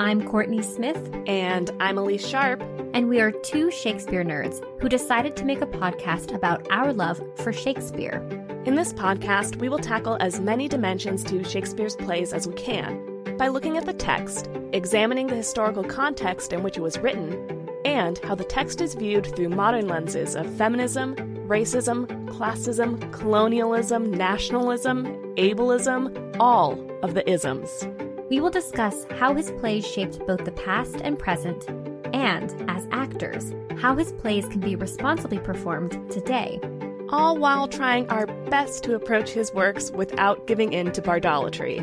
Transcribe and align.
I'm 0.00 0.22
Kourtney 0.22 0.64
Smith. 0.64 1.10
And 1.26 1.70
I'm 1.78 1.96
Elyse 1.96 2.26
Sharp. 2.26 2.62
And 2.94 3.06
we 3.10 3.20
are 3.20 3.30
two 3.30 3.70
Shakespeare 3.70 4.24
nerds 4.24 4.64
who 4.80 4.88
decided 4.88 5.36
to 5.36 5.44
make 5.44 5.60
a 5.60 5.66
podcast 5.66 6.34
about 6.34 6.66
our 6.70 6.94
love 6.94 7.20
for 7.36 7.52
Shakespeare. 7.52 8.16
In 8.64 8.76
this 8.76 8.94
podcast, 8.94 9.56
we 9.56 9.68
will 9.68 9.78
tackle 9.78 10.16
as 10.18 10.40
many 10.40 10.68
dimensions 10.68 11.22
to 11.24 11.44
Shakespeare's 11.44 11.96
plays 11.96 12.32
as 12.32 12.48
we 12.48 12.54
can 12.54 13.36
by 13.36 13.48
looking 13.48 13.76
at 13.76 13.84
the 13.84 13.92
text, 13.92 14.48
examining 14.72 15.26
the 15.26 15.36
historical 15.36 15.84
context 15.84 16.54
in 16.54 16.62
which 16.62 16.78
it 16.78 16.82
was 16.82 16.98
written, 16.98 17.68
and 17.84 18.16
how 18.20 18.34
the 18.34 18.42
text 18.42 18.80
is 18.80 18.94
viewed 18.94 19.26
through 19.36 19.50
modern 19.50 19.86
lenses 19.86 20.34
of 20.34 20.50
feminism, 20.56 21.14
racism, 21.46 22.06
classism, 22.30 23.12
colonialism, 23.12 24.10
nationalism, 24.10 25.04
ableism, 25.36 26.36
all 26.40 26.80
of 27.02 27.12
the 27.12 27.30
isms. 27.30 27.86
We 28.30 28.38
will 28.38 28.50
discuss 28.50 29.06
how 29.18 29.34
his 29.34 29.50
plays 29.50 29.84
shaped 29.84 30.24
both 30.24 30.44
the 30.44 30.52
past 30.52 31.00
and 31.02 31.18
present, 31.18 31.68
and, 32.14 32.54
as 32.70 32.86
actors, 32.92 33.52
how 33.76 33.96
his 33.96 34.12
plays 34.12 34.46
can 34.46 34.60
be 34.60 34.76
responsibly 34.76 35.40
performed 35.40 35.98
today. 36.12 36.60
All 37.08 37.36
while 37.36 37.66
trying 37.66 38.08
our 38.08 38.28
best 38.48 38.84
to 38.84 38.94
approach 38.94 39.30
his 39.30 39.52
works 39.52 39.90
without 39.90 40.46
giving 40.46 40.72
in 40.72 40.92
to 40.92 41.02
bardolatry. 41.02 41.80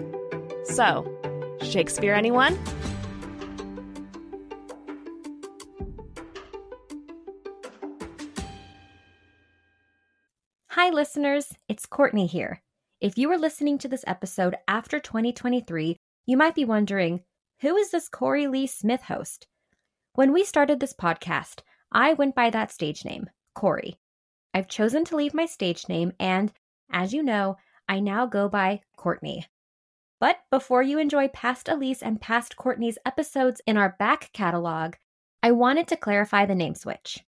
So, 0.65 1.05
Shakespeare, 1.61 2.13
anyone? 2.13 2.57
Hi, 10.69 10.91
listeners. 10.91 11.53
It's 11.67 11.85
Kourtney 11.85 12.29
here. 12.29 12.61
If 13.01 13.17
you 13.17 13.29
are 13.31 13.37
listening 13.37 13.77
to 13.79 13.89
this 13.89 14.05
episode 14.07 14.55
after 14.67 15.01
2023, 15.01 15.97
you 16.27 16.35
might 16.37 16.53
be 16.53 16.65
wondering 16.65 17.21
who 17.61 17.75
is 17.77 17.89
this 17.89 18.09
Korey 18.09 18.51
Leigh 18.51 18.67
Smith 18.67 19.03
host? 19.03 19.47
When 20.13 20.33
we 20.33 20.43
started 20.43 20.79
this 20.79 20.93
podcast, 20.93 21.61
I 21.91 22.13
went 22.13 22.35
by 22.35 22.49
that 22.49 22.71
stage 22.71 23.05
name, 23.05 23.29
Korey. 23.55 23.95
I've 24.53 24.67
chosen 24.67 25.05
to 25.05 25.15
leave 25.15 25.33
my 25.33 25.45
stage 25.45 25.87
name, 25.87 26.11
and 26.19 26.51
as 26.91 27.13
you 27.13 27.23
know, 27.23 27.57
I 27.87 28.01
now 28.01 28.25
go 28.25 28.49
by 28.49 28.81
Kourtney. 28.99 29.45
But 30.19 30.39
before 30.51 30.81
you 30.81 30.99
enjoy 30.99 31.29
past 31.29 31.67
Elyse 31.67 32.01
and 32.01 32.19
past 32.19 32.57
Kourtney's 32.57 32.97
episodes 33.05 33.61
in 33.65 33.77
our 33.77 33.95
back 33.97 34.31
catalog, 34.33 34.95
I 35.41 35.51
wanted 35.51 35.87
to 35.87 35.95
clarify 35.95 36.45
the 36.45 36.55
name 36.55 36.75
switch. 36.75 37.23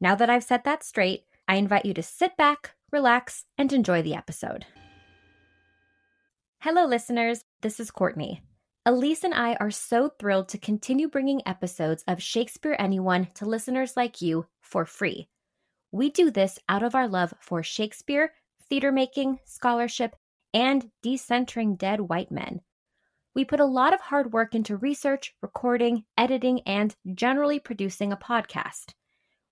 Now 0.00 0.16
that 0.16 0.30
I've 0.30 0.44
set 0.44 0.64
that 0.64 0.82
straight, 0.82 1.24
I 1.46 1.56
invite 1.56 1.84
you 1.84 1.94
to 1.94 2.02
sit 2.02 2.36
back, 2.36 2.74
relax, 2.90 3.44
and 3.56 3.72
enjoy 3.72 4.02
the 4.02 4.14
episode. 4.14 4.66
Hello, 6.62 6.84
listeners. 6.84 7.44
This 7.60 7.80
is 7.80 7.90
Kourtney. 7.90 8.40
Elyse 8.86 9.24
and 9.24 9.34
I 9.34 9.54
are 9.54 9.72
so 9.72 10.08
thrilled 10.08 10.48
to 10.50 10.58
continue 10.58 11.08
bringing 11.08 11.42
episodes 11.44 12.04
of 12.06 12.22
Shakespeare 12.22 12.76
Anyone 12.78 13.26
to 13.34 13.46
listeners 13.46 13.96
like 13.96 14.22
you 14.22 14.46
for 14.60 14.86
free. 14.86 15.26
We 15.90 16.08
do 16.08 16.30
this 16.30 16.60
out 16.68 16.84
of 16.84 16.94
our 16.94 17.08
love 17.08 17.34
for 17.40 17.64
Shakespeare, 17.64 18.32
theater 18.68 18.92
making, 18.92 19.40
scholarship, 19.44 20.14
and 20.54 20.88
decentering 21.04 21.76
dead 21.76 22.02
white 22.02 22.30
men. 22.30 22.60
We 23.34 23.44
put 23.44 23.58
a 23.58 23.64
lot 23.64 23.92
of 23.92 24.00
hard 24.00 24.32
work 24.32 24.54
into 24.54 24.76
research, 24.76 25.34
recording, 25.42 26.04
editing, 26.16 26.60
and 26.60 26.94
generally 27.12 27.58
producing 27.58 28.12
a 28.12 28.16
podcast. 28.16 28.94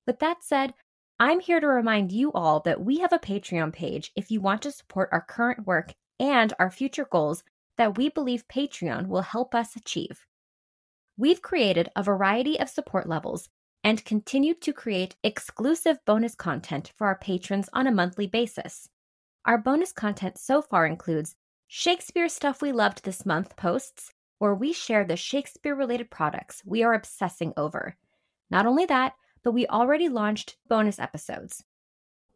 With 0.07 0.21
that 0.21 0.45
said, 0.45 0.75
I'm 1.19 1.41
here 1.41 1.59
to 1.59 1.67
remind 1.67 2.13
you 2.13 2.31
all 2.31 2.61
that 2.61 2.85
we 2.85 3.01
have 3.01 3.13
a 3.13 3.19
Patreon 3.19 3.73
page 3.73 4.13
if 4.15 4.31
you 4.31 4.41
want 4.41 4.63
to 4.63 4.71
support 4.71 5.09
our 5.11 5.23
current 5.29 5.67
work 5.67 5.93
and 6.21 6.53
our 6.59 6.71
future 6.71 7.07
goals 7.11 7.43
that 7.79 7.97
we 7.97 8.11
believe 8.11 8.47
Patreon 8.47 9.09
will 9.09 9.23
help 9.23 9.55
us 9.55 9.75
achieve. 9.75 10.27
We've 11.17 11.43
created 11.43 11.89
a 11.97 12.03
variety 12.03 12.61
of 12.61 12.69
support 12.69 13.09
levels 13.09 13.49
and 13.83 14.05
continue 14.05 14.55
to 14.55 14.73
create 14.73 15.17
exclusive 15.25 15.99
bonus 16.05 16.35
content 16.35 16.93
for 16.97 17.07
our 17.07 17.17
patrons 17.17 17.69
on 17.73 17.87
a 17.87 17.93
monthly 17.93 18.27
basis. 18.27 18.89
Our 19.47 19.57
bonus 19.57 19.93
content 19.93 20.39
so 20.39 20.61
far 20.61 20.87
includes 20.87 21.35
Shakespeare 21.67 22.29
Stuff 22.29 22.61
We 22.61 22.73
Loved 22.73 23.05
This 23.05 23.25
Month 23.25 23.57
posts, 23.57 24.13
where 24.39 24.55
we 24.55 24.73
share 24.73 25.05
the 25.05 25.17
Shakespeare 25.17 25.75
related 25.75 26.11
products 26.11 26.63
we 26.67 26.83
are 26.83 26.93
obsessing 26.93 27.55
over. 27.57 27.97
Not 28.51 28.67
only 28.67 28.85
that, 28.87 29.15
but 29.43 29.53
we 29.53 29.67
already 29.67 30.09
launched 30.11 30.57
bonus 30.69 30.99
episodes. 30.99 31.65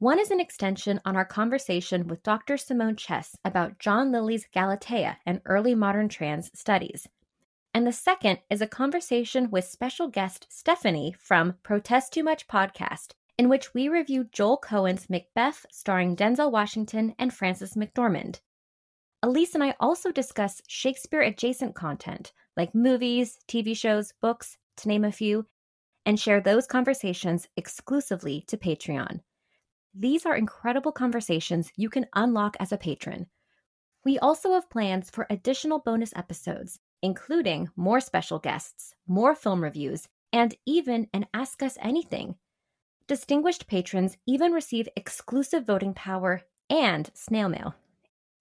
One 0.01 0.19
is 0.19 0.33
an 0.33 0.41
extension 0.41 1.01
on 1.05 1.17
our 1.17 1.25
conversation 1.25 2.09
with 2.09 2.25
Dr. 2.25 2.57
Simone 2.57 2.97
Chess 2.97 3.37
about 3.45 3.79
John 3.79 4.11
Lyly's 4.11 4.47
Galatea 4.53 5.19
and 5.25 5.41
early 5.47 5.77
modern 5.77 6.09
trans 6.09 6.51
studies. 6.53 7.07
And 7.73 7.87
the 7.87 7.93
second 7.93 8.41
is 8.51 8.61
a 8.61 8.67
conversation 8.67 9.51
with 9.51 9.65
special 9.65 10.09
guest 10.09 10.47
Stephanie 10.51 11.15
from 11.17 11.55
Protest 11.63 12.13
Too 12.13 12.25
Much 12.25 12.49
podcast, 12.49 13.13
in 13.39 13.49
which 13.49 13.73
we 13.73 13.89
review 13.89 14.25
Joel 14.33 14.59
Coen's 14.59 15.09
Macbeth 15.09 15.65
starring 15.71 16.17
Denzel 16.17 16.51
Washington 16.51 17.15
and 17.17 17.33
Frances 17.33 17.75
McDormand. 17.75 18.41
Elyse 19.25 19.55
and 19.55 19.63
I 19.63 19.77
also 19.79 20.11
discuss 20.11 20.61
Shakespeare 20.67 21.23
adjacent 21.23 21.77
content 21.77 22.33
like 22.57 22.75
movies, 22.75 23.39
TV 23.47 23.77
shows, 23.77 24.13
books, 24.21 24.59
to 24.77 24.89
name 24.89 25.05
a 25.05 25.13
few, 25.13 25.47
and 26.05 26.19
share 26.19 26.41
those 26.41 26.67
conversations 26.67 27.49
exclusively 27.57 28.45
to 28.49 28.57
Patreon. 28.57 29.21
These 29.95 30.27
are 30.27 30.37
incredible 30.37 30.91
conversations 30.91 31.71
you 31.77 31.89
can 31.89 32.07
unlock 32.15 32.57
as 32.59 32.73
a 32.73 32.77
patron. 32.77 33.29
We 34.05 34.19
also 34.19 34.53
have 34.55 34.69
plans 34.69 35.09
for 35.09 35.27
additional 35.31 35.79
bonus 35.79 36.13
episodes, 36.17 36.81
including 37.01 37.71
more 37.77 38.01
special 38.01 38.41
guests, 38.41 38.95
more 39.07 39.35
film 39.35 39.63
reviews, 39.63 40.09
and 40.33 40.55
even 40.67 41.07
an 41.13 41.27
Ask 41.33 41.63
Us 41.63 41.79
Anything. 41.81 42.35
Distinguished 43.07 43.69
patrons 43.69 44.17
even 44.27 44.53
receive 44.53 44.89
exclusive 44.97 45.65
voting 45.65 45.95
power 45.95 46.43
and 46.69 47.11
snail 47.15 47.49
mail. 47.49 47.77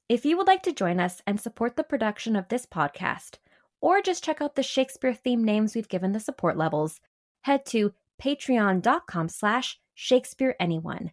If 0.10 0.26
you 0.26 0.38
would 0.38 0.48
like 0.48 0.64
to 0.64 0.74
join 0.74 1.00
us 1.00 1.22
and 1.28 1.40
support 1.40 1.76
the 1.76 1.84
production 1.84 2.36
of 2.36 2.48
this 2.48 2.66
podcast, 2.66 3.36
or 3.80 4.02
just 4.02 4.24
check 4.24 4.42
out 4.42 4.56
the 4.56 4.64
Shakespeare 4.64 5.14
themed 5.14 5.44
names 5.44 5.76
we've 5.76 5.88
given 5.88 6.14
the 6.14 6.20
support 6.20 6.58
levels, 6.58 7.00
head 7.42 7.66
to 7.68 7.94
patreon.com 8.22 9.30
slash 9.30 9.80
shakespeareanyone. 9.96 11.12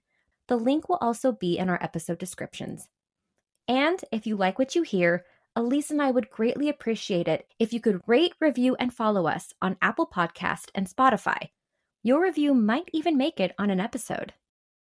The 0.50 0.56
link 0.56 0.88
will 0.88 0.98
also 1.00 1.30
be 1.30 1.56
in 1.58 1.70
our 1.70 1.80
episode 1.80 2.18
descriptions. 2.18 2.88
And 3.68 4.00
if 4.10 4.26
you 4.26 4.34
like 4.34 4.58
what 4.58 4.74
you 4.74 4.82
hear, 4.82 5.24
Elyse 5.56 5.90
and 5.92 6.02
I 6.02 6.10
would 6.10 6.28
greatly 6.28 6.68
appreciate 6.68 7.28
it 7.28 7.46
if 7.60 7.72
you 7.72 7.80
could 7.80 8.00
rate, 8.08 8.34
review, 8.40 8.74
and 8.80 8.92
follow 8.92 9.28
us 9.28 9.54
on 9.62 9.76
Apple 9.80 10.08
Podcast 10.12 10.70
and 10.74 10.88
Spotify. 10.88 11.50
Your 12.02 12.20
review 12.20 12.52
might 12.52 12.90
even 12.92 13.16
make 13.16 13.38
it 13.38 13.54
on 13.60 13.70
an 13.70 13.78
episode. 13.78 14.32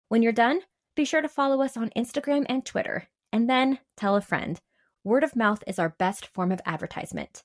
When 0.08 0.22
you're 0.22 0.32
done, 0.32 0.60
be 0.96 1.04
sure 1.04 1.24
to 1.24 1.28
follow 1.28 1.64
us 1.64 1.76
on 1.76 1.90
Instagram 1.98 2.46
and 2.48 2.64
Twitter, 2.64 3.08
and 3.34 3.50
then 3.50 3.80
tell 3.98 4.16
a 4.16 4.22
friend. 4.22 4.60
Word 5.04 5.24
of 5.24 5.36
mouth 5.36 5.64
is 5.66 5.80
our 5.80 5.96
best 5.98 6.28
form 6.28 6.52
of 6.52 6.62
advertisement. 6.68 7.42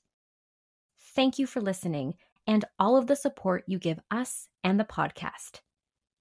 Thank 1.15 1.39
you 1.39 1.47
for 1.47 1.59
listening, 1.59 2.13
and 2.45 2.65
all 2.77 2.97
of 2.97 3.07
the 3.07 3.15
support 3.15 3.63
you 3.65 3.79
give 3.79 3.99
us 4.11 4.47
and 4.63 4.79
the 4.79 4.83
podcast. 4.83 5.61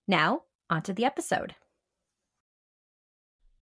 Now, 0.09 0.45
onto 0.71 0.95
the 0.95 1.05
episode. 1.05 1.55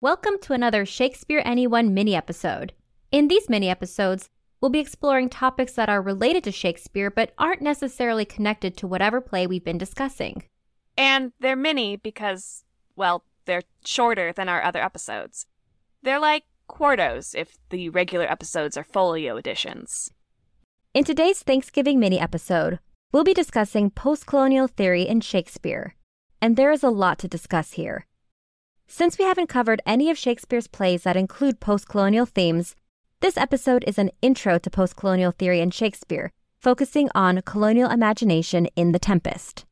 Welcome 0.06 0.38
to 0.42 0.52
another 0.52 0.86
Shakespeare 0.86 1.42
Anyone 1.44 1.92
mini 1.92 2.14
episode. 2.14 2.72
In 3.10 3.26
these 3.26 3.48
mini 3.48 3.68
episodes, 3.68 4.30
we'll 4.60 4.70
be 4.70 4.78
exploring 4.78 5.28
topics 5.28 5.72
that 5.72 5.88
are 5.88 6.00
related 6.00 6.44
to 6.44 6.52
Shakespeare 6.52 7.10
but 7.10 7.32
aren't 7.38 7.60
necessarily 7.60 8.24
connected 8.24 8.76
to 8.76 8.86
whatever 8.86 9.20
play 9.20 9.48
we've 9.48 9.64
been 9.64 9.78
discussing. 9.78 10.44
And 10.96 11.32
they're 11.40 11.56
mini 11.56 11.96
because, 11.96 12.62
well, 12.94 13.24
they're 13.46 13.64
shorter 13.84 14.32
than 14.32 14.48
our 14.48 14.62
other 14.62 14.80
episodes. 14.80 15.46
They're 16.04 16.20
like 16.20 16.44
quartos 16.68 17.34
if 17.34 17.58
the 17.70 17.88
regular 17.88 18.30
episodes 18.30 18.76
are 18.76 18.84
folio 18.84 19.36
editions. 19.36 20.12
In 20.94 21.02
today's 21.02 21.42
Thanksgiving 21.42 21.98
mini 21.98 22.20
episode, 22.20 22.78
we'll 23.12 23.24
be 23.24 23.34
discussing 23.34 23.90
post 23.90 24.24
colonial 24.24 24.68
theory 24.68 25.02
in 25.02 25.20
Shakespeare. 25.20 25.96
And 26.40 26.54
there 26.54 26.70
is 26.70 26.84
a 26.84 26.90
lot 26.90 27.18
to 27.18 27.26
discuss 27.26 27.72
here. 27.72 28.06
Since 28.88 29.18
we 29.18 29.24
haven't 29.24 29.48
covered 29.48 29.82
any 29.84 30.10
of 30.10 30.18
Shakespeare's 30.18 30.68
plays 30.68 31.02
that 31.02 31.16
include 31.16 31.58
post 31.60 31.88
colonial 31.88 32.24
themes, 32.24 32.76
this 33.20 33.36
episode 33.36 33.82
is 33.86 33.98
an 33.98 34.10
intro 34.22 34.58
to 34.58 34.70
post 34.70 34.96
colonial 34.96 35.32
theory 35.32 35.60
in 35.60 35.70
Shakespeare, 35.72 36.32
focusing 36.60 37.10
on 37.14 37.42
colonial 37.42 37.90
imagination 37.90 38.66
in 38.76 38.92
The 38.92 39.00
Tempest. 39.00 39.64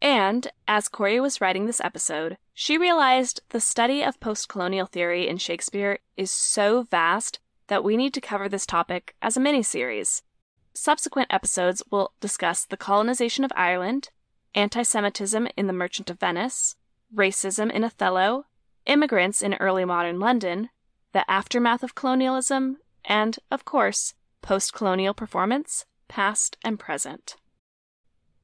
And, 0.00 0.46
as 0.68 0.88
Korey 0.88 1.20
was 1.20 1.40
writing 1.40 1.66
this 1.66 1.80
episode, 1.80 2.38
she 2.54 2.78
realized 2.78 3.42
the 3.50 3.60
study 3.60 4.02
of 4.02 4.20
post 4.20 4.48
colonial 4.48 4.86
theory 4.86 5.28
in 5.28 5.36
Shakespeare 5.38 5.98
is 6.16 6.30
so 6.30 6.84
vast 6.84 7.40
that 7.66 7.84
we 7.84 7.96
need 7.96 8.14
to 8.14 8.20
cover 8.20 8.48
this 8.48 8.64
topic 8.64 9.14
as 9.20 9.36
a 9.36 9.40
mini 9.40 9.62
series. 9.62 10.22
Subsequent 10.72 11.32
episodes 11.32 11.82
will 11.90 12.12
discuss 12.20 12.64
the 12.64 12.76
colonization 12.76 13.44
of 13.44 13.52
Ireland, 13.56 14.10
anti 14.54 14.82
Semitism 14.82 15.48
in 15.56 15.66
The 15.66 15.72
Merchant 15.72 16.10
of 16.10 16.20
Venice, 16.20 16.76
racism 17.14 17.70
in 17.70 17.84
Othello, 17.84 18.44
immigrants 18.86 19.42
in 19.42 19.54
early 19.54 19.84
modern 19.84 20.18
London, 20.18 20.70
the 21.12 21.28
aftermath 21.30 21.82
of 21.82 21.94
colonialism, 21.94 22.78
and, 23.04 23.38
of 23.50 23.64
course, 23.64 24.14
post 24.42 24.72
colonial 24.72 25.14
performance, 25.14 25.86
past 26.08 26.56
and 26.64 26.78
present. 26.78 27.36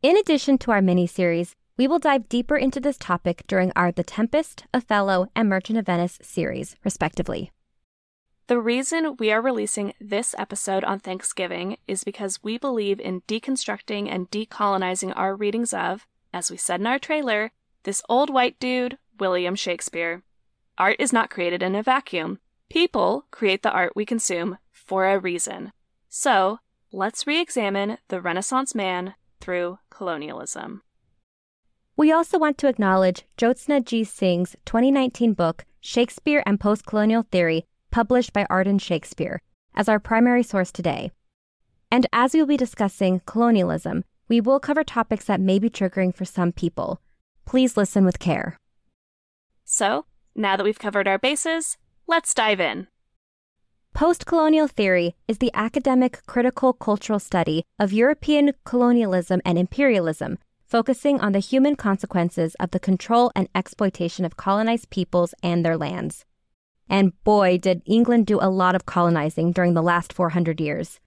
In 0.03 0.17
addition 0.17 0.59
to 0.59 0.71
our 0.71 0.83
mini 0.83 1.07
series, 1.07 1.55
we 1.77 1.87
will 1.87 1.99
dive 1.99 2.29
deeper 2.29 2.57
into 2.57 2.81
this 2.81 2.97
topic 2.97 3.45
during 3.47 3.73
our 3.77 3.93
The 3.93 4.05
Tempest, 4.05 4.65
Othello, 4.73 5.27
and 5.35 5.49
Merchant 5.49 5.79
of 5.79 5.87
Venice 5.87 6.19
series, 6.23 6.77
respectively. 6.85 7.51
The 8.47 8.61
reason 8.61 9.17
we 9.19 9.33
are 9.33 9.43
releasing 9.43 9.93
this 10.01 10.35
episode 10.39 10.85
on 10.85 11.01
Thanksgiving 11.01 11.79
is 11.89 12.05
because 12.05 12.45
we 12.45 12.59
believe 12.59 13.01
in 13.01 13.23
deconstructing 13.23 14.09
and 14.09 14.31
decolonizing 14.31 15.13
our 15.17 15.35
readings 15.35 15.75
of, 15.75 16.07
as 16.33 16.51
we 16.51 16.57
said 16.57 16.81
in 16.81 16.87
our 16.87 16.99
trailer, 16.99 17.51
this 17.87 18.03
old 18.09 18.29
white 18.29 18.59
dude, 18.59 18.99
William 19.19 19.55
Shakespeare. 19.55 20.23
Art 20.77 20.97
is 20.99 21.13
not 21.13 21.31
created 21.31 21.63
in 21.63 21.77
a 21.77 21.85
vacuum. 21.85 22.41
People 22.69 23.27
create 23.31 23.63
the 23.63 23.71
art 23.71 23.93
we 23.95 24.05
consume 24.05 24.59
for 24.73 25.07
a 25.07 25.21
reason. 25.21 25.73
So, 26.09 26.59
let's 26.93 27.29
re 27.29 27.41
examine 27.41 27.99
the 28.09 28.21
Renaissance 28.21 28.75
man 28.75 29.15
through 29.41 29.79
colonialism. 29.89 30.83
We 31.97 32.11
also 32.11 32.39
want 32.39 32.59
to 32.59 32.69
acknowledge 32.69 33.25
Jyotsna 33.39 33.85
G. 33.85 34.03
Singh's 34.03 34.57
2019 34.67 35.33
book, 35.33 35.65
Shakespeare 35.81 36.43
and 36.45 36.59
Postcolonial 36.59 37.27
Theory, 37.29 37.67
published 37.93 38.33
by 38.33 38.47
Arden 38.51 38.81
Shakespeare, 38.81 39.41
as 39.77 39.89
our 39.89 40.01
primary 40.01 40.43
source 40.43 40.73
today. 40.73 41.13
And 41.91 42.07
as 42.13 42.35
we 42.35 42.41
will 42.41 42.49
be 42.49 42.57
discussing 42.57 43.23
colonialism, 43.27 44.03
we 44.29 44.41
will 44.41 44.59
cover 44.59 44.83
topics 44.83 45.27
that 45.27 45.41
may 45.41 45.61
be 45.61 45.71
triggering 45.71 46.13
for 46.13 46.25
some 46.25 46.51
people. 46.51 47.01
Please 47.47 47.77
listen 47.77 48.05
with 48.05 48.19
care. 48.19 48.59
So, 49.65 50.05
now 50.35 50.57
that 50.57 50.65
we've 50.65 50.79
covered 50.79 51.09
our 51.09 51.19
bases, 51.19 51.79
let's 52.07 52.35
dive 52.35 52.61
in. 52.61 52.89
Postcolonial 53.95 54.69
theory 54.69 55.15
is 55.27 55.39
the 55.39 55.51
academic 55.55 56.21
critical 56.27 56.75
cultural 56.75 57.19
study 57.19 57.65
of 57.79 57.93
European 57.93 58.53
colonialism 58.65 59.41
and 59.45 59.57
imperialism, 59.57 60.39
focusing 60.67 61.21
on 61.21 61.33
the 61.33 61.39
human 61.39 61.77
consequences 61.77 62.55
of 62.57 62.73
the 62.73 62.81
control 62.81 63.33
and 63.35 63.49
exploitation 63.55 64.25
of 64.25 64.37
colonized 64.37 64.91
peoples 64.91 65.33
and 65.43 65.65
their 65.65 65.79
lands. 65.79 66.27
And 66.89 67.13
boy, 67.25 67.59
did 67.59 67.83
England 67.87 68.27
do 68.27 68.39
a 68.41 68.51
lot 68.51 68.75
of 68.75 68.87
colonizing 68.87 69.53
during 69.53 69.75
the 69.75 69.83
last 69.83 70.13
400 70.13 70.61
years. 70.61 71.01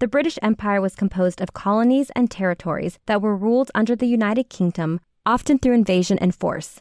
The 0.00 0.08
British 0.08 0.38
Empire 0.42 0.80
was 0.80 0.96
composed 0.96 1.40
of 1.40 1.54
colonies 1.54 2.10
and 2.14 2.30
territories 2.30 2.98
that 3.06 3.22
were 3.22 3.36
ruled 3.36 3.70
under 3.74 3.96
the 3.96 4.06
United 4.06 4.50
Kingdom, 4.50 5.00
often 5.24 5.58
through 5.58 5.74
invasion 5.74 6.18
and 6.18 6.34
force. 6.34 6.80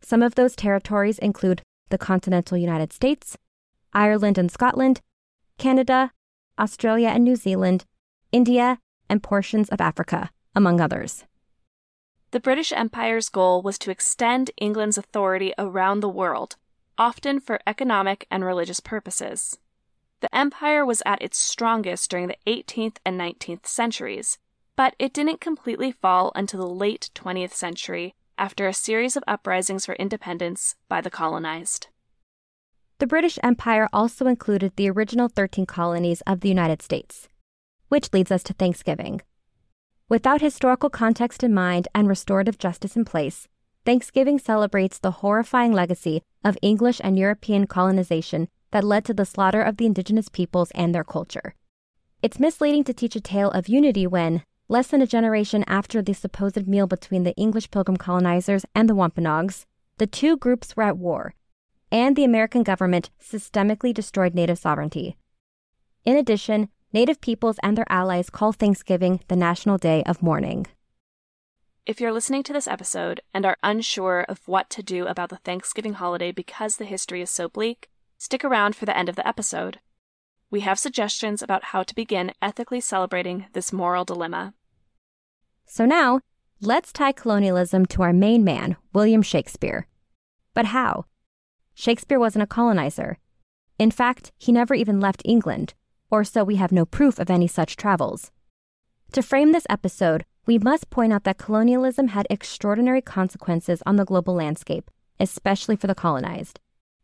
Some 0.00 0.22
of 0.22 0.34
those 0.34 0.54
territories 0.54 1.18
include 1.18 1.62
the 1.88 1.98
continental 1.98 2.56
United 2.56 2.92
States, 2.92 3.36
Ireland 3.92 4.38
and 4.38 4.50
Scotland, 4.50 5.00
Canada, 5.58 6.12
Australia 6.58 7.08
and 7.08 7.24
New 7.24 7.36
Zealand, 7.36 7.84
India, 8.32 8.78
and 9.08 9.22
portions 9.22 9.68
of 9.68 9.80
Africa, 9.80 10.30
among 10.54 10.80
others. 10.80 11.24
The 12.32 12.40
British 12.40 12.72
Empire's 12.72 13.28
goal 13.28 13.62
was 13.62 13.78
to 13.78 13.90
extend 13.90 14.50
England's 14.58 14.98
authority 14.98 15.54
around 15.58 16.00
the 16.00 16.08
world, 16.08 16.56
often 16.98 17.40
for 17.40 17.60
economic 17.66 18.26
and 18.30 18.44
religious 18.44 18.80
purposes. 18.80 19.58
The 20.20 20.34
empire 20.34 20.84
was 20.84 21.02
at 21.06 21.22
its 21.22 21.38
strongest 21.38 22.10
during 22.10 22.28
the 22.28 22.38
18th 22.46 22.96
and 23.04 23.20
19th 23.20 23.66
centuries, 23.66 24.38
but 24.76 24.94
it 24.98 25.12
didn't 25.12 25.40
completely 25.40 25.90
fall 25.90 26.30
until 26.34 26.60
the 26.60 26.74
late 26.74 27.10
20th 27.14 27.52
century 27.52 28.14
after 28.38 28.68
a 28.68 28.74
series 28.74 29.16
of 29.16 29.24
uprisings 29.26 29.86
for 29.86 29.94
independence 29.94 30.76
by 30.88 31.00
the 31.00 31.10
colonized. 31.10 31.88
The 32.98 33.06
British 33.06 33.38
Empire 33.42 33.88
also 33.92 34.26
included 34.26 34.76
the 34.76 34.90
original 34.90 35.28
13 35.28 35.66
colonies 35.66 36.22
of 36.26 36.40
the 36.40 36.48
United 36.48 36.82
States, 36.82 37.28
which 37.88 38.12
leads 38.12 38.30
us 38.30 38.42
to 38.44 38.52
Thanksgiving. 38.52 39.22
Without 40.08 40.40
historical 40.40 40.88
context 40.88 41.42
in 41.42 41.52
mind 41.52 41.88
and 41.94 42.08
restorative 42.08 42.58
justice 42.58 42.96
in 42.96 43.04
place, 43.04 43.48
Thanksgiving 43.84 44.38
celebrates 44.38 44.98
the 44.98 45.10
horrifying 45.22 45.72
legacy 45.72 46.22
of 46.44 46.58
English 46.62 47.00
and 47.02 47.18
European 47.18 47.66
colonization 47.66 48.48
that 48.70 48.84
led 48.84 49.04
to 49.04 49.14
the 49.14 49.24
slaughter 49.24 49.62
of 49.62 49.76
the 49.76 49.86
indigenous 49.86 50.28
peoples 50.28 50.70
and 50.72 50.94
their 50.94 51.04
culture. 51.04 51.54
It's 52.22 52.40
misleading 52.40 52.84
to 52.84 52.94
teach 52.94 53.14
a 53.14 53.20
tale 53.20 53.50
of 53.50 53.68
unity 53.68 54.06
when, 54.06 54.42
less 54.68 54.88
than 54.88 55.02
a 55.02 55.06
generation 55.06 55.64
after 55.66 56.02
the 56.02 56.12
supposed 56.12 56.66
meal 56.66 56.86
between 56.86 57.22
the 57.22 57.34
English 57.34 57.70
pilgrim 57.70 57.96
colonizers 57.96 58.64
and 58.74 58.88
the 58.88 58.94
Wampanoags, 58.94 59.66
the 59.98 60.06
two 60.06 60.36
groups 60.36 60.76
were 60.76 60.82
at 60.82 60.98
war, 60.98 61.34
and 61.90 62.16
the 62.16 62.24
American 62.24 62.62
government 62.62 63.10
systemically 63.20 63.94
destroyed 63.94 64.34
Native 64.34 64.58
sovereignty. 64.58 65.16
In 66.04 66.16
addition, 66.16 66.68
Native 66.92 67.20
peoples 67.20 67.58
and 67.62 67.76
their 67.76 67.90
allies 67.90 68.30
call 68.30 68.52
Thanksgiving 68.52 69.20
the 69.28 69.36
National 69.36 69.76
Day 69.76 70.02
of 70.04 70.22
Mourning. 70.22 70.66
If 71.84 72.00
you're 72.00 72.12
listening 72.12 72.42
to 72.44 72.52
this 72.52 72.66
episode 72.66 73.20
and 73.32 73.46
are 73.46 73.58
unsure 73.62 74.24
of 74.28 74.46
what 74.48 74.70
to 74.70 74.82
do 74.82 75.06
about 75.06 75.28
the 75.28 75.36
Thanksgiving 75.36 75.94
holiday 75.94 76.32
because 76.32 76.76
the 76.76 76.84
history 76.84 77.22
is 77.22 77.30
so 77.30 77.48
bleak, 77.48 77.88
stick 78.18 78.44
around 78.44 78.74
for 78.74 78.86
the 78.86 78.96
end 78.96 79.08
of 79.08 79.14
the 79.14 79.26
episode. 79.26 79.78
We 80.50 80.60
have 80.60 80.78
suggestions 80.78 81.42
about 81.42 81.64
how 81.64 81.82
to 81.84 81.94
begin 81.94 82.32
ethically 82.42 82.80
celebrating 82.80 83.46
this 83.52 83.72
moral 83.72 84.04
dilemma. 84.04 84.54
So 85.66 85.84
now, 85.84 86.20
let's 86.60 86.92
tie 86.92 87.12
colonialism 87.12 87.86
to 87.86 88.02
our 88.02 88.12
main 88.12 88.44
man, 88.44 88.76
William 88.92 89.20
Shakespeare. 89.20 89.86
But 90.54 90.66
how? 90.66 91.04
Shakespeare 91.74 92.18
wasn't 92.18 92.44
a 92.44 92.46
colonizer. 92.46 93.18
In 93.78 93.90
fact, 93.90 94.32
he 94.38 94.52
never 94.52 94.74
even 94.74 95.00
left 95.00 95.22
England, 95.24 95.74
or 96.10 96.24
so 96.24 96.44
we 96.44 96.56
have 96.56 96.72
no 96.72 96.86
proof 96.86 97.18
of 97.18 97.28
any 97.28 97.46
such 97.46 97.76
travels. 97.76 98.30
To 99.12 99.22
frame 99.22 99.52
this 99.52 99.66
episode, 99.68 100.24
we 100.46 100.58
must 100.58 100.88
point 100.88 101.12
out 101.12 101.24
that 101.24 101.38
colonialism 101.38 102.08
had 102.08 102.26
extraordinary 102.30 103.02
consequences 103.02 103.82
on 103.84 103.96
the 103.96 104.04
global 104.04 104.34
landscape, 104.34 104.90
especially 105.18 105.76
for 105.76 105.88
the 105.88 105.94
colonized. 105.94 106.60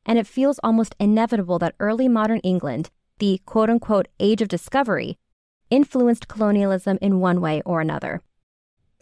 And 0.06 0.18
it 0.18 0.26
feels 0.26 0.60
almost 0.62 0.94
inevitable 0.98 1.58
that 1.58 1.74
early 1.80 2.08
modern 2.08 2.38
England, 2.38 2.90
the 3.18 3.40
quote 3.44 3.68
unquote 3.68 4.08
age 4.20 4.40
of 4.40 4.48
discovery, 4.48 5.18
influenced 5.68 6.28
colonialism 6.28 6.98
in 7.00 7.20
one 7.20 7.40
way 7.40 7.60
or 7.66 7.80
another. 7.80 8.20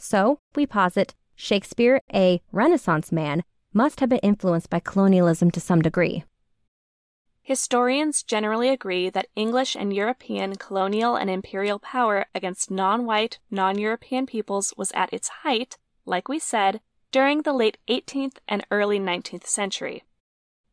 So, 0.01 0.39
we 0.57 0.67
posit 0.67 1.15
Shakespeare, 1.37 2.01
a 2.13 2.41
Renaissance 2.53 3.13
man, 3.13 3.45
must 3.75 4.01
have 4.01 4.09
been 4.09 4.19
influenced 4.21 4.71
by 4.71 4.81
colonialism 4.81 5.51
to 5.51 5.61
some 5.61 5.83
degree. 5.83 6.25
Historians 7.43 8.23
generally 8.23 8.71
agree 8.71 9.11
that 9.11 9.27
English 9.37 9.77
and 9.77 9.93
European 9.93 10.57
colonial 10.57 11.17
and 11.17 11.29
imperial 11.29 11.79
power 11.79 12.25
against 12.35 12.71
non 12.71 13.05
white, 13.05 13.39
non 13.51 13.79
European 13.79 14.25
peoples 14.25 14.73
was 14.77 14.91
at 14.93 15.13
its 15.13 15.29
height, 15.43 15.77
like 16.07 16.29
we 16.29 16.39
said, 16.39 16.81
during 17.13 17.43
the 17.43 17.53
late 17.53 17.77
18th 17.89 18.39
and 18.49 18.65
early 18.71 18.99
19th 18.99 19.47
century. 19.47 20.05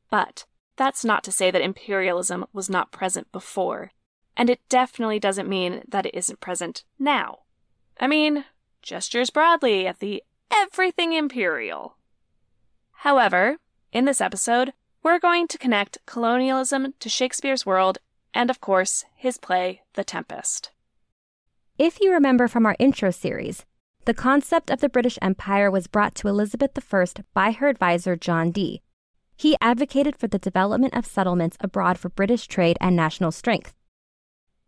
But 0.09 0.45
that's 0.77 1.03
not 1.03 1.23
to 1.25 1.31
say 1.33 1.51
that 1.51 1.61
imperialism 1.61 2.45
was 2.53 2.69
not 2.69 2.91
present 2.91 3.29
before, 3.33 3.91
and 4.37 4.49
it 4.49 4.61
definitely 4.69 5.19
doesn't 5.19 5.49
mean 5.49 5.83
that 5.85 6.05
it 6.05 6.15
isn't 6.15 6.39
present 6.39 6.85
now. 6.97 7.39
I 7.99 8.07
mean, 8.07 8.45
gestures 8.81 9.29
broadly 9.29 9.87
at 9.87 9.99
the 9.99 10.23
everything 10.51 11.13
imperial. 11.13 11.97
However, 12.91 13.57
in 13.91 14.05
this 14.05 14.21
episode, 14.21 14.73
we're 15.03 15.19
going 15.19 15.47
to 15.47 15.57
connect 15.57 15.99
colonialism 16.05 16.93
to 16.99 17.09
Shakespeare's 17.09 17.65
world 17.65 17.99
and, 18.33 18.49
of 18.49 18.59
course, 18.59 19.05
his 19.15 19.37
play, 19.37 19.81
The 19.93 20.03
Tempest. 20.03 20.71
If 21.77 22.01
you 22.01 22.11
remember 22.11 22.47
from 22.47 22.65
our 22.65 22.75
intro 22.79 23.11
series, 23.11 23.65
the 24.05 24.13
concept 24.13 24.69
of 24.71 24.79
the 24.79 24.89
British 24.89 25.19
Empire 25.21 25.69
was 25.69 25.87
brought 25.87 26.15
to 26.15 26.27
Elizabeth 26.27 26.71
I 26.93 27.05
by 27.33 27.51
her 27.51 27.67
advisor 27.67 28.15
John 28.15 28.51
Dee. 28.51 28.81
He 29.35 29.57
advocated 29.61 30.17
for 30.17 30.27
the 30.27 30.39
development 30.39 30.95
of 30.95 31.05
settlements 31.05 31.57
abroad 31.59 31.99
for 31.99 32.09
British 32.09 32.47
trade 32.47 32.77
and 32.81 32.95
national 32.95 33.31
strength. 33.31 33.73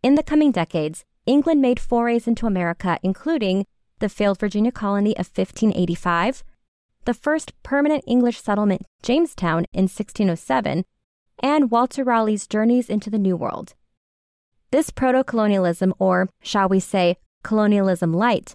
In 0.02 0.14
the 0.14 0.22
coming 0.22 0.52
decades, 0.52 1.04
England 1.26 1.60
made 1.60 1.80
forays 1.80 2.28
into 2.28 2.46
America, 2.46 2.98
including 3.02 3.66
the 4.00 4.08
failed 4.08 4.38
Virginia 4.38 4.72
colony 4.72 5.12
of 5.12 5.28
1585, 5.28 6.42
the 7.04 7.14
first 7.14 7.52
permanent 7.62 8.04
English 8.06 8.40
settlement, 8.40 8.82
Jamestown, 9.02 9.64
in 9.72 9.84
1607, 9.84 10.84
and 11.42 11.70
Walter 11.70 12.04
Raleigh's 12.04 12.46
Journeys 12.46 12.90
into 12.90 13.08
the 13.08 13.18
New 13.18 13.36
World. 13.36 13.74
This 14.70 14.90
proto 14.90 15.24
colonialism, 15.24 15.94
or 15.98 16.28
shall 16.42 16.68
we 16.68 16.80
say, 16.80 17.16
colonialism 17.42 18.12
light, 18.12 18.54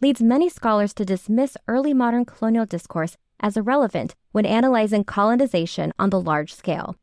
leads 0.00 0.20
many 0.20 0.48
scholars 0.48 0.92
to 0.94 1.04
dismiss 1.04 1.56
early 1.68 1.94
modern 1.94 2.24
colonial 2.24 2.66
discourse 2.66 3.16
as 3.40 3.56
irrelevant 3.56 4.14
when 4.32 4.44
analyzing 4.44 5.04
colonization 5.04 5.92
on 5.98 6.10
the 6.10 6.20
large 6.20 6.52
scale. 6.52 6.96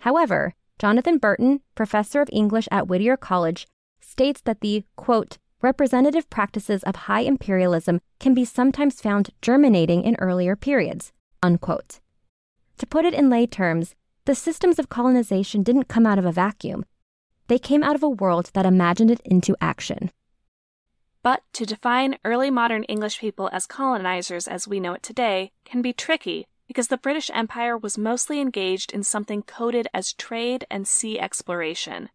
However, 0.00 0.54
Jonathan 0.78 1.18
Burton, 1.18 1.60
professor 1.74 2.20
of 2.20 2.28
English 2.32 2.68
at 2.70 2.86
Whittier 2.86 3.16
College, 3.16 3.66
states 4.00 4.40
that 4.42 4.60
the, 4.60 4.84
quote, 4.96 5.38
representative 5.60 6.28
practices 6.30 6.82
of 6.84 6.94
high 6.96 7.20
imperialism 7.20 8.00
can 8.20 8.34
be 8.34 8.44
sometimes 8.44 9.00
found 9.00 9.30
germinating 9.42 10.02
in 10.02 10.16
earlier 10.18 10.56
periods. 10.56 11.12
Unquote. 11.42 12.00
To 12.78 12.86
put 12.86 13.04
it 13.04 13.14
in 13.14 13.28
lay 13.28 13.46
terms, 13.46 13.94
the 14.24 14.34
systems 14.34 14.78
of 14.78 14.88
colonization 14.88 15.62
didn't 15.62 15.88
come 15.88 16.06
out 16.06 16.18
of 16.18 16.24
a 16.24 16.32
vacuum. 16.32 16.84
they 17.48 17.58
came 17.58 17.82
out 17.82 17.96
of 17.96 18.02
a 18.02 18.08
world 18.08 18.50
that 18.52 18.66
imagined 18.66 19.10
it 19.10 19.20
into 19.24 19.56
action. 19.60 20.10
But 21.22 21.42
to 21.54 21.66
define 21.66 22.18
early 22.24 22.50
modern 22.50 22.84
English 22.84 23.18
people 23.18 23.50
as 23.52 23.66
colonizers 23.66 24.46
as 24.46 24.68
we 24.68 24.78
know 24.80 24.92
it 24.92 25.02
today 25.02 25.50
can 25.64 25.82
be 25.82 25.92
tricky 25.92 26.46
because 26.66 26.88
the 26.88 26.98
British 26.98 27.30
Empire 27.32 27.76
was 27.76 27.98
mostly 27.98 28.40
engaged 28.40 28.92
in 28.92 29.02
something 29.02 29.42
coded 29.42 29.88
as 29.92 30.12
trade 30.12 30.66
and 30.70 30.86
sea 30.86 31.18
exploration. 31.18 32.10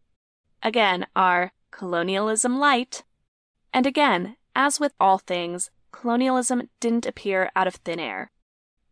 Again, 0.62 1.08
our 1.16 1.52
colonialism 1.72 2.60
light. 2.60 3.04
And 3.74 3.88
again, 3.88 4.38
as 4.56 4.80
with 4.80 4.94
all 5.00 5.18
things, 5.18 5.72
colonialism 5.92 6.70
didn't 6.80 7.08
appear 7.08 7.50
out 7.56 7.68
of 7.68 7.76
thin 7.76 8.00
air. 8.00 8.32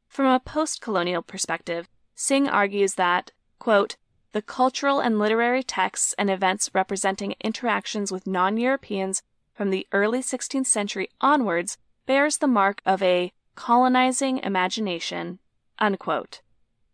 From 0.07 0.25
a 0.25 0.39
post 0.39 0.81
colonial 0.81 1.21
perspective, 1.21 1.87
Singh 2.15 2.49
argues 2.49 2.95
that, 2.95 3.31
quote, 3.59 3.95
the 4.33 4.41
cultural 4.41 4.99
and 4.99 5.19
literary 5.19 5.63
texts 5.63 6.15
and 6.17 6.29
events 6.29 6.71
representing 6.73 7.35
interactions 7.43 8.11
with 8.11 8.27
non 8.27 8.57
Europeans 8.57 9.21
from 9.53 9.69
the 9.69 9.87
early 9.91 10.19
16th 10.19 10.65
century 10.65 11.09
onwards 11.19 11.77
bears 12.05 12.37
the 12.37 12.47
mark 12.47 12.81
of 12.85 13.03
a 13.03 13.31
colonizing 13.55 14.39
imagination. 14.39 15.39
Unquote. 15.79 16.41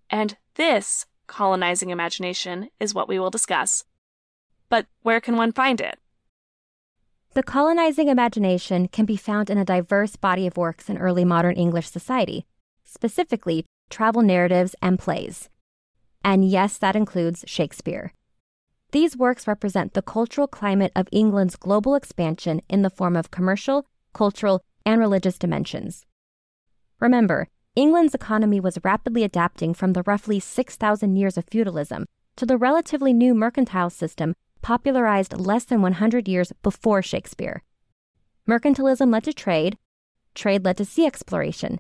And 0.10 0.38
this 0.56 1.06
colonizing 1.28 1.90
imagination 1.90 2.70
is 2.80 2.94
what 2.94 3.08
we 3.08 3.20
will 3.20 3.30
discuss. 3.30 3.84
But 4.70 4.88
where 5.04 5.22
can 5.22 5.38
one 5.38 5.52
find 5.52 5.80
it? 5.80 6.00
The 7.38 7.44
colonizing 7.44 8.08
imagination 8.08 8.88
can 8.88 9.06
be 9.06 9.16
found 9.16 9.52
in 9.52 9.60
a 9.60 9.64
diverse 9.64 10.16
body 10.16 10.48
of 10.48 10.58
works 10.58 10.90
in 10.90 10.98
early 10.98 11.24
modern 11.24 11.54
English 11.54 11.88
society, 11.88 12.48
specifically 12.84 13.64
travel 13.92 14.24
narratives 14.24 14.76
and 14.82 14.98
plays. 14.98 15.48
And 16.24 16.50
yes, 16.50 16.80
that 16.80 16.96
includes 16.96 17.44
Shakespeare. 17.46 18.12
These 18.92 19.16
works 19.16 19.48
represent 19.48 19.94
the 19.94 20.02
cultural 20.02 20.48
climate 20.48 20.92
of 20.96 21.08
England's 21.12 21.56
global 21.56 21.94
expansion 21.94 22.64
in 22.68 22.82
the 22.82 22.90
form 22.90 23.16
of 23.16 23.30
commercial, 23.30 23.86
cultural, 24.14 24.64
and 24.84 25.00
religious 25.00 25.38
dimensions. 25.38 26.08
Remember, 27.00 27.50
England's 27.76 28.16
economy 28.16 28.60
was 28.60 28.80
rapidly 28.84 29.24
adapting 29.24 29.76
from 29.76 29.94
the 29.94 30.02
roughly 30.08 30.40
6,000 30.40 31.16
years 31.16 31.38
of 31.38 31.46
feudalism 31.46 32.08
to 32.36 32.48
the 32.48 32.58
relatively 32.58 33.14
new 33.14 33.36
mercantile 33.36 33.92
system 33.92 34.34
popularized 34.68 35.40
less 35.40 35.64
than 35.64 35.82
100 35.82 36.28
years 36.28 36.52
before 36.62 37.02
Shakespeare. 37.02 37.64
Mercantilism 38.46 39.14
led 39.14 39.24
to 39.24 39.32
trade, 39.32 39.78
trade 40.36 40.66
led 40.66 40.76
to 40.76 40.84
sea 40.84 41.06
exploration, 41.06 41.80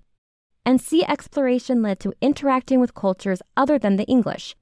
and 0.65 0.79
sea 0.79 1.03
exploration 1.03 1.81
led 1.81 1.99
to 1.99 2.13
interacting 2.21 2.79
with 2.79 2.95
cultures 2.95 3.41
other 3.57 3.77
than 3.77 3.97
the 3.97 4.05
English, 4.05 4.55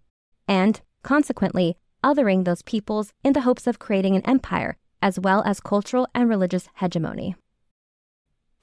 and, 0.48 0.82
consequently, 1.04 1.78
othering 2.04 2.46
those 2.46 2.64
peoples 2.64 3.14
in 3.24 3.34
the 3.34 3.42
hopes 3.42 3.68
of 3.68 3.78
creating 3.78 4.16
an 4.16 4.26
empire, 4.26 4.76
as 5.04 5.20
well 5.20 5.44
as 5.46 5.60
cultural 5.60 6.08
and 6.16 6.28
religious 6.28 6.68
hegemony. 6.78 7.36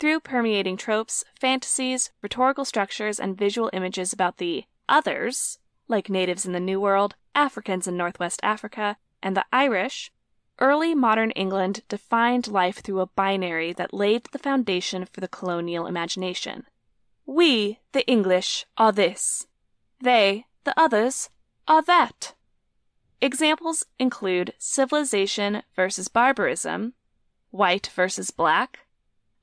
Through 0.00 0.21
permeating 0.21 0.76
tropes, 0.76 1.25
fantasies, 1.40 2.11
rhetorical 2.21 2.64
structures, 2.64 3.21
and 3.21 3.38
visual 3.38 3.71
images 3.73 4.12
about 4.12 4.38
the 4.38 4.64
others, 4.88 5.61
like 5.87 6.11
natives 6.11 6.45
in 6.45 6.52
the 6.52 6.59
New 6.59 6.81
World, 6.81 7.14
Africans 7.37 7.87
in 7.87 7.97
Northwest 7.97 8.40
Africa, 8.42 8.97
and 9.23 9.37
the 9.37 9.45
Irish, 9.52 10.11
early 10.59 10.95
modern 10.95 11.31
England 11.33 11.83
defined 11.88 12.49
life 12.49 12.79
through 12.79 13.00
a 13.00 13.07
binary 13.07 13.73
that 13.73 13.95
laid 13.95 14.25
the 14.33 14.38
foundation 14.38 15.05
for 15.05 15.21
the 15.21 15.29
colonial 15.29 15.87
imagination. 15.87 16.64
We, 17.26 17.81
the 17.93 18.07
English, 18.07 18.67
are 18.76 18.93
this. 18.93 19.47
They, 20.00 20.47
the 20.64 20.79
others, 20.79 21.31
are 21.69 21.83
that. 21.83 22.35
Examples 23.21 23.85
include 23.99 24.52
civilization 24.59 25.62
versus 25.76 26.09
barbarism, 26.09 26.95
white 27.50 27.88
versus 27.95 28.31
black, 28.31 28.81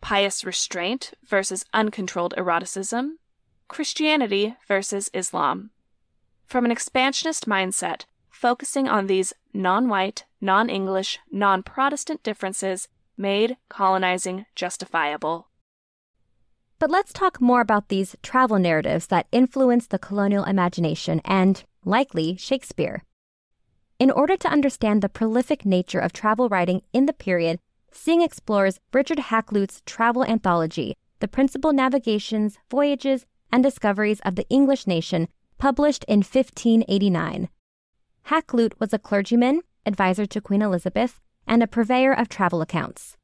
pious 0.02 0.44
restraint 0.44 1.14
versus 1.24 1.66
uncontrolled 1.74 2.34
eroticism, 2.38 3.20
Christianity 3.68 4.56
versus 4.68 5.10
Islam. 5.14 5.70
From 6.46 6.66
an 6.66 6.72
expansionist 6.72 7.48
mindset, 7.48 8.06
focusing 8.40 8.88
on 8.88 9.08
these 9.08 9.34
non 9.54 9.90
white, 9.90 10.24
non 10.40 10.70
English, 10.70 11.20
non 11.30 11.62
Protestant 11.62 12.24
differences 12.24 12.88
made 13.18 13.58
colonizing 13.68 14.46
justifiable. 14.56 15.50
But 16.80 16.90
let's 16.90 17.12
talk 17.12 17.42
more 17.42 17.60
about 17.60 17.90
these 17.90 18.16
travel 18.24 18.58
narratives 18.58 19.08
that 19.08 19.28
influence 19.34 19.88
the 19.88 20.00
colonial 20.00 20.46
imagination 20.46 21.20
and, 21.26 21.62
likely, 21.84 22.38
Shakespeare. 22.38 23.04
In 24.00 24.10
order 24.10 24.38
to 24.38 24.48
understand 24.48 25.02
the 25.02 25.10
prolific 25.10 25.66
nature 25.66 26.00
of 26.00 26.14
travel 26.14 26.48
writing 26.48 26.82
in 26.94 27.06
the 27.06 27.20
period, 27.28 27.60
Singh 27.92 28.22
explores 28.22 28.80
Richard 28.94 29.18
Hakluyt's 29.18 29.82
travel 29.86 30.24
anthology, 30.24 30.96
The 31.20 31.28
Principal 31.28 31.74
Navigations, 31.74 32.58
Voyages, 32.72 33.26
and 33.52 33.62
Discoveries 33.62 34.22
of 34.22 34.36
the 34.36 34.48
English 34.48 34.88
Nation, 34.88 35.28
published 35.58 36.06
in 36.08 36.20
1589. 36.20 37.50
Hakluyt 38.28 38.74
was 38.80 38.94
a 38.94 39.00
clergyman, 39.00 39.62
advisor 39.86 40.26
to 40.26 40.42
Queen 40.42 40.62
Elizabeth, 40.62 41.20
and 41.48 41.64
a 41.64 41.68
purveyor 41.68 42.14
of 42.14 42.30
travel 42.30 42.62
accounts. 42.62 43.18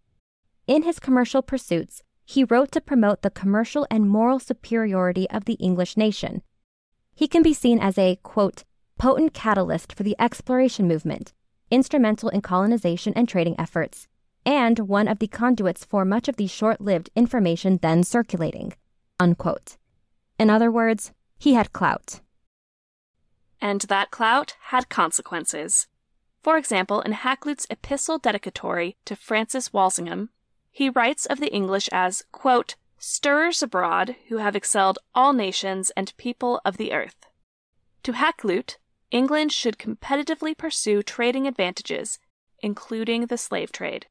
In 0.68 0.84
his 0.84 1.00
commercial 1.00 1.42
pursuits, 1.42 2.02
he 2.26 2.44
wrote 2.44 2.72
to 2.72 2.82
promote 2.82 3.22
the 3.22 3.30
commercial 3.30 3.86
and 3.92 4.10
moral 4.10 4.40
superiority 4.40 5.30
of 5.30 5.46
the 5.46 5.54
English 5.54 5.96
nation. 5.96 6.42
He 7.14 7.28
can 7.28 7.44
be 7.44 7.54
seen 7.54 7.80
as 7.80 7.98
a, 7.98 8.18
quote, 8.24 8.64
potent 8.98 9.34
catalyst 9.34 9.94
for 9.94 10.04
the 10.04 10.16
exploration 10.18 10.88
movement, 10.88 11.34
instrumental 11.70 12.30
in 12.30 12.42
colonization 12.42 13.14
and 13.16 13.30
trading 13.30 13.56
efforts, 13.60 14.08
and 14.46 14.80
one 14.80 15.08
of 15.08 15.20
the 15.20 15.28
conduits 15.28 15.86
for 15.86 16.04
much 16.04 16.28
of 16.28 16.38
the 16.38 16.48
short 16.48 16.82
lived 16.82 17.10
information 17.16 17.78
then 17.82 18.04
circulating. 18.04 18.74
Unquote. 19.20 19.78
In 20.40 20.50
other 20.50 20.72
words, 20.72 21.12
he 21.38 21.54
had 21.54 21.74
clout. 21.74 22.22
And 23.66 23.82
that 23.82 24.12
clout 24.12 24.54
had 24.66 24.90
consequences. 24.90 25.88
For 26.44 26.56
example, 26.56 27.02
in 27.02 27.14
Hakluyt's 27.14 27.66
epistle 27.72 28.20
dedicatory 28.20 28.96
to 29.06 29.16
Francis 29.16 29.74
Walsingham, 29.74 30.30
he 30.72 30.88
writes 30.88 31.26
of 31.26 31.40
the 31.40 31.52
English 31.52 31.90
as, 31.92 32.26
quote, 32.32 32.76
stirrers 33.00 33.64
abroad 33.64 34.18
who 34.28 34.38
have 34.38 34.56
excelled 34.56 35.00
all 35.16 35.34
nations 35.34 35.90
and 35.98 36.16
people 36.16 36.62
of 36.64 36.78
the 36.78 36.94
earth. 36.94 37.26
To 38.04 38.12
Hakluyt, 38.12 38.78
England 39.10 39.52
should 39.52 39.80
competitively 39.80 40.56
pursue 40.56 41.02
trading 41.02 41.48
advantages, 41.48 42.20
including 42.60 43.26
the 43.26 43.38
slave 43.38 43.72
trade. 43.72 44.06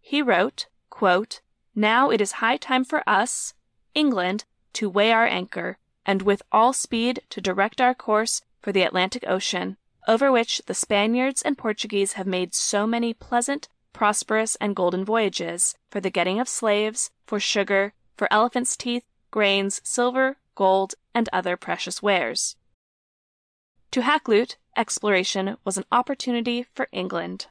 He 0.00 0.22
wrote, 0.22 0.68
quote, 0.88 1.40
Now 1.74 2.10
it 2.10 2.20
is 2.20 2.38
high 2.38 2.58
time 2.58 2.84
for 2.84 3.02
us, 3.08 3.54
England, 3.92 4.44
to 4.74 4.88
weigh 4.88 5.10
our 5.10 5.26
anchor, 5.26 5.78
and 6.06 6.22
with 6.22 6.42
all 6.50 6.72
speed 6.72 7.20
to 7.28 7.42
direct 7.42 7.78
our 7.78 7.94
course 7.94 8.40
for 8.62 8.72
the 8.72 8.82
Atlantic 8.82 9.24
Ocean, 9.26 9.76
over 10.08 10.32
which 10.32 10.62
the 10.64 10.74
Spaniards 10.74 11.42
and 11.42 11.58
Portuguese 11.58 12.14
have 12.14 12.26
made 12.26 12.54
so 12.54 12.86
many 12.86 13.12
pleasant 13.12 13.68
prosperous, 13.96 14.56
and 14.56 14.76
golden 14.76 15.06
voyages, 15.06 15.74
for 15.88 16.00
the 16.02 16.10
getting 16.10 16.38
of 16.38 16.46
slaves, 16.46 17.10
for 17.26 17.40
sugar, 17.40 17.94
for 18.14 18.30
elephants' 18.30 18.76
teeth, 18.76 19.06
grains, 19.30 19.80
silver, 19.82 20.36
gold, 20.54 20.94
and 21.14 21.30
other 21.32 21.56
precious 21.56 22.02
wares. 22.02 22.56
To 23.92 24.02
Hakluyt, 24.02 24.56
exploration 24.76 25.56
was 25.64 25.78
an 25.78 25.86
opportunity 25.90 26.66
for 26.74 26.88
England. 26.92 27.46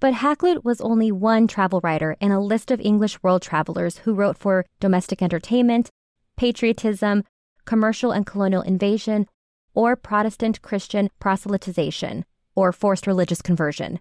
But 0.00 0.14
Hakluyt 0.16 0.62
was 0.64 0.82
only 0.82 1.10
one 1.10 1.46
travel 1.48 1.80
writer 1.82 2.18
in 2.20 2.30
a 2.30 2.38
list 2.38 2.70
of 2.70 2.78
English 2.78 3.22
world 3.22 3.40
travelers 3.40 3.98
who 4.04 4.12
wrote 4.12 4.36
for 4.36 4.66
domestic 4.80 5.22
entertainment, 5.22 5.90
patriotism, 6.36 7.24
commercial 7.64 8.12
and 8.12 8.26
colonial 8.26 8.62
invasion, 8.62 9.26
or 9.74 9.96
Protestant 9.96 10.62
Christian 10.62 11.10
proselytization, 11.20 12.24
or 12.54 12.72
forced 12.72 13.06
religious 13.06 13.42
conversion. 13.42 14.00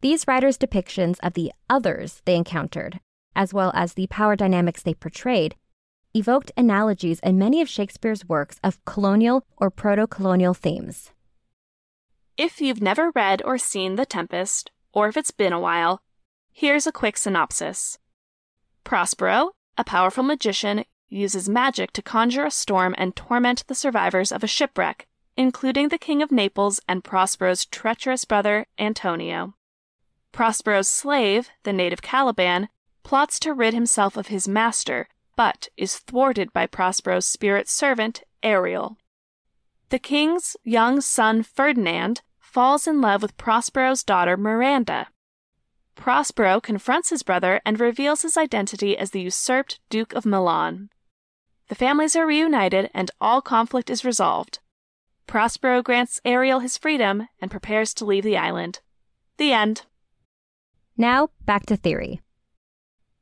These 0.00 0.28
writers' 0.28 0.58
depictions 0.58 1.18
of 1.22 1.34
the 1.34 1.52
others 1.68 2.22
they 2.24 2.36
encountered, 2.36 3.00
as 3.34 3.52
well 3.52 3.72
as 3.74 3.94
the 3.94 4.06
power 4.08 4.36
dynamics 4.36 4.82
they 4.82 4.94
portrayed, 4.94 5.56
evoked 6.14 6.52
analogies 6.56 7.20
in 7.20 7.38
many 7.38 7.60
of 7.60 7.68
Shakespeare's 7.68 8.28
works 8.28 8.58
of 8.62 8.84
colonial 8.84 9.44
or 9.56 9.70
proto 9.70 10.06
colonial 10.06 10.54
themes. 10.54 11.10
If 12.36 12.60
you've 12.60 12.82
never 12.82 13.10
read 13.10 13.42
or 13.44 13.58
seen 13.58 13.96
The 13.96 14.06
Tempest, 14.06 14.70
or 14.92 15.08
if 15.08 15.16
it's 15.16 15.32
been 15.32 15.52
a 15.52 15.60
while, 15.60 16.00
here's 16.52 16.86
a 16.86 16.92
quick 16.92 17.16
synopsis 17.16 17.98
Prospero, 18.84 19.50
a 19.76 19.84
powerful 19.84 20.22
magician, 20.22 20.84
uses 21.08 21.48
magic 21.48 21.92
to 21.92 22.02
conjure 22.02 22.44
a 22.44 22.50
storm 22.50 22.94
and 22.98 23.16
torment 23.16 23.64
the 23.66 23.74
survivors 23.74 24.30
of 24.30 24.44
a 24.44 24.48
shipwreck, 24.48 25.06
including 25.36 25.88
the 25.88 25.98
King 25.98 26.22
of 26.22 26.32
Naples 26.32 26.80
and 26.88 27.04
Prospero's 27.04 27.64
treacherous 27.64 28.24
brother, 28.24 28.66
Antonio. 28.78 29.54
Prospero's 30.32 30.88
slave, 30.88 31.50
the 31.62 31.72
native 31.72 32.02
Caliban, 32.02 32.68
plots 33.02 33.38
to 33.40 33.54
rid 33.54 33.72
himself 33.74 34.16
of 34.16 34.26
his 34.26 34.46
master, 34.46 35.08
but 35.36 35.68
is 35.76 35.98
thwarted 35.98 36.52
by 36.52 36.66
Prospero's 36.66 37.26
spirit 37.26 37.68
servant, 37.68 38.22
Ariel. 38.42 38.98
The 39.90 39.98
king's 39.98 40.56
young 40.64 41.00
son 41.00 41.42
Ferdinand 41.42 42.20
falls 42.38 42.86
in 42.86 43.00
love 43.00 43.22
with 43.22 43.36
Prospero's 43.36 44.02
daughter 44.02 44.36
Miranda. 44.36 45.08
Prospero 45.94 46.60
confronts 46.60 47.10
his 47.10 47.22
brother 47.22 47.60
and 47.64 47.80
reveals 47.80 48.22
his 48.22 48.36
identity 48.36 48.96
as 48.96 49.10
the 49.10 49.20
usurped 49.22 49.80
Duke 49.90 50.12
of 50.12 50.26
Milan. 50.26 50.90
The 51.68 51.74
families 51.74 52.16
are 52.16 52.26
reunited 52.26 52.90
and 52.94 53.10
all 53.20 53.42
conflict 53.42 53.90
is 53.90 54.04
resolved. 54.04 54.58
Prospero 55.26 55.82
grants 55.82 56.20
Ariel 56.24 56.60
his 56.60 56.78
freedom 56.78 57.28
and 57.40 57.50
prepares 57.50 57.92
to 57.94 58.06
leave 58.06 58.24
the 58.24 58.38
island. 58.38 58.80
The 59.36 59.52
end. 59.52 59.82
Now, 60.96 61.28
back 61.44 61.66
to 61.66 61.76
theory. 61.76 62.22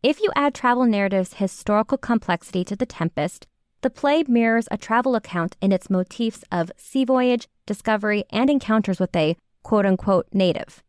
If 0.03 0.21
you 0.21 0.31
add 0.37 0.55
travel 0.55 0.85
narrative's 0.85 1.35
historical 1.35 1.99
complexity 1.99 2.65
to 2.65 2.76
The 2.76 2.87
Tempest, 2.87 3.49
the 3.83 3.91
play 3.91 4.23
mirrors 4.29 4.69
a 4.71 4.79
travel 4.79 5.17
account 5.17 5.57
in 5.61 5.73
its 5.73 5.91
motifs 5.91 6.45
of 6.53 6.71
sea 6.76 7.05
voyage, 7.05 7.49
discovery, 7.67 8.25
and 8.31 8.49
encounters 8.49 9.00
with 9.00 9.15
a 9.17 9.37
quote 9.65 9.85
unquote 9.85 10.29
native. 10.33 10.85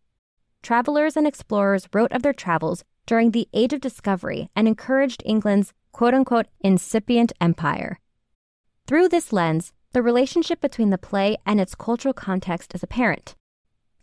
Travelers 0.61 1.17
and 1.17 1.25
explorers 1.25 1.87
wrote 1.91 2.11
of 2.11 2.21
their 2.21 2.33
travels 2.33 2.83
during 3.07 3.31
the 3.31 3.47
Age 3.53 3.73
of 3.73 3.81
Discovery 3.81 4.49
and 4.55 4.67
encouraged 4.67 5.23
England's 5.25 5.73
quote 5.91 6.13
unquote 6.13 6.47
incipient 6.61 7.31
empire. 7.41 7.99
Through 8.85 9.09
this 9.09 9.33
lens, 9.33 9.73
the 9.93 10.01
relationship 10.01 10.61
between 10.61 10.89
the 10.89 10.97
play 10.97 11.37
and 11.45 11.59
its 11.59 11.75
cultural 11.75 12.13
context 12.13 12.75
is 12.75 12.83
apparent. 12.83 13.35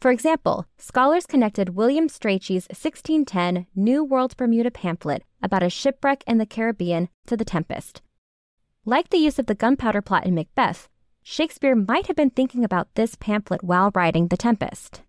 For 0.00 0.10
example, 0.10 0.66
scholars 0.76 1.24
connected 1.24 1.76
William 1.76 2.08
Strachey's 2.08 2.68
1610 2.68 3.66
New 3.74 4.04
World 4.04 4.36
Bermuda 4.36 4.70
pamphlet 4.70 5.22
about 5.42 5.62
a 5.62 5.70
shipwreck 5.70 6.22
in 6.26 6.38
the 6.38 6.46
Caribbean 6.46 7.08
to 7.26 7.36
The 7.36 7.44
Tempest. 7.44 8.02
Like 8.84 9.08
the 9.08 9.16
use 9.16 9.38
of 9.38 9.46
the 9.46 9.54
gunpowder 9.54 10.02
plot 10.02 10.26
in 10.26 10.34
Macbeth, 10.34 10.88
Shakespeare 11.22 11.74
might 11.74 12.06
have 12.08 12.16
been 12.16 12.28
thinking 12.28 12.64
about 12.64 12.94
this 12.96 13.14
pamphlet 13.14 13.64
while 13.64 13.90
writing 13.94 14.28
The 14.28 14.36
Tempest. 14.36 15.00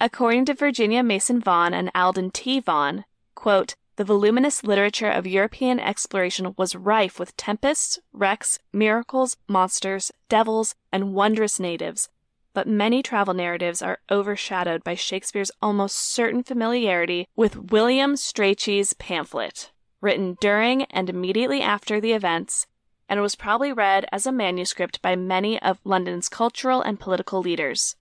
According 0.00 0.46
to 0.46 0.54
Virginia 0.54 1.02
Mason 1.02 1.40
Vaughan 1.40 1.74
and 1.74 1.90
Alden 1.94 2.30
T. 2.30 2.60
Vaughan, 2.60 3.04
quote, 3.34 3.74
the 3.96 4.04
voluminous 4.04 4.64
literature 4.64 5.08
of 5.08 5.26
European 5.26 5.78
exploration 5.78 6.54
was 6.58 6.74
rife 6.74 7.18
with 7.18 7.36
tempests, 7.36 8.00
wrecks, 8.12 8.58
miracles, 8.72 9.36
monsters, 9.46 10.10
devils, 10.28 10.74
and 10.92 11.14
wondrous 11.14 11.60
natives. 11.60 12.08
But 12.54 12.66
many 12.66 13.02
travel 13.02 13.34
narratives 13.34 13.82
are 13.82 14.00
overshadowed 14.10 14.82
by 14.82 14.94
Shakespeare's 14.96 15.50
almost 15.62 15.96
certain 15.96 16.42
familiarity 16.42 17.28
with 17.36 17.70
William 17.70 18.14
Strachey's 18.14 18.94
pamphlet, 18.94 19.70
written 20.00 20.36
during 20.40 20.84
and 20.84 21.08
immediately 21.08 21.60
after 21.60 22.00
the 22.00 22.12
events, 22.12 22.66
and 23.08 23.20
was 23.20 23.36
probably 23.36 23.72
read 23.72 24.06
as 24.10 24.26
a 24.26 24.32
manuscript 24.32 25.02
by 25.02 25.14
many 25.14 25.60
of 25.62 25.80
London's 25.84 26.28
cultural 26.28 26.80
and 26.80 26.98
political 26.98 27.40
leaders. 27.40 27.96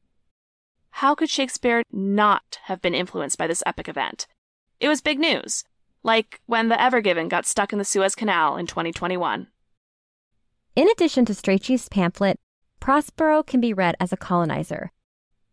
How 0.98 1.14
could 1.14 1.30
Shakespeare 1.30 1.84
not 1.92 2.60
have 2.64 2.82
been 2.82 2.96
influenced 2.96 3.38
by 3.38 3.48
this 3.48 3.64
epic 3.66 3.88
event? 3.88 4.28
It 4.80 4.88
was 4.88 5.02
big 5.02 5.20
news 5.20 5.66
like 6.04 6.42
when 6.46 6.70
the 6.70 6.80
Ever 6.82 7.02
Given 7.02 7.28
got 7.28 7.46
stuck 7.46 7.74
in 7.74 7.80
the 7.80 7.86
Suez 7.86 8.16
Canal 8.16 8.58
in 8.58 8.68
2021. 8.68 9.48
In 10.76 10.90
addition 10.90 11.26
to 11.26 11.34
Strachey's 11.34 11.88
pamphlet, 11.90 12.40
Prospero 12.80 13.44
can 13.44 13.62
be 13.62 13.74
read 13.74 13.96
as 14.00 14.12
a 14.12 14.18
colonizer. 14.18 14.92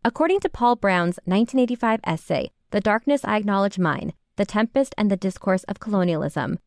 According 0.03 0.41
to 0.41 0.49
Paul 0.49 0.75
Brown's 0.75 1.19
1985 1.25 1.99
essay, 2.03 2.51
The 2.71 2.81
Darkness 2.81 3.21
I 3.23 3.37
Acknowledge 3.37 3.79
Mine, 3.79 4.13
The 4.35 4.45
Tempest 4.45 4.93
and 4.97 5.09
the 5.09 5.17
Discourse 5.17 5.63
of 5.65 5.79
Colonialism, 5.79 6.59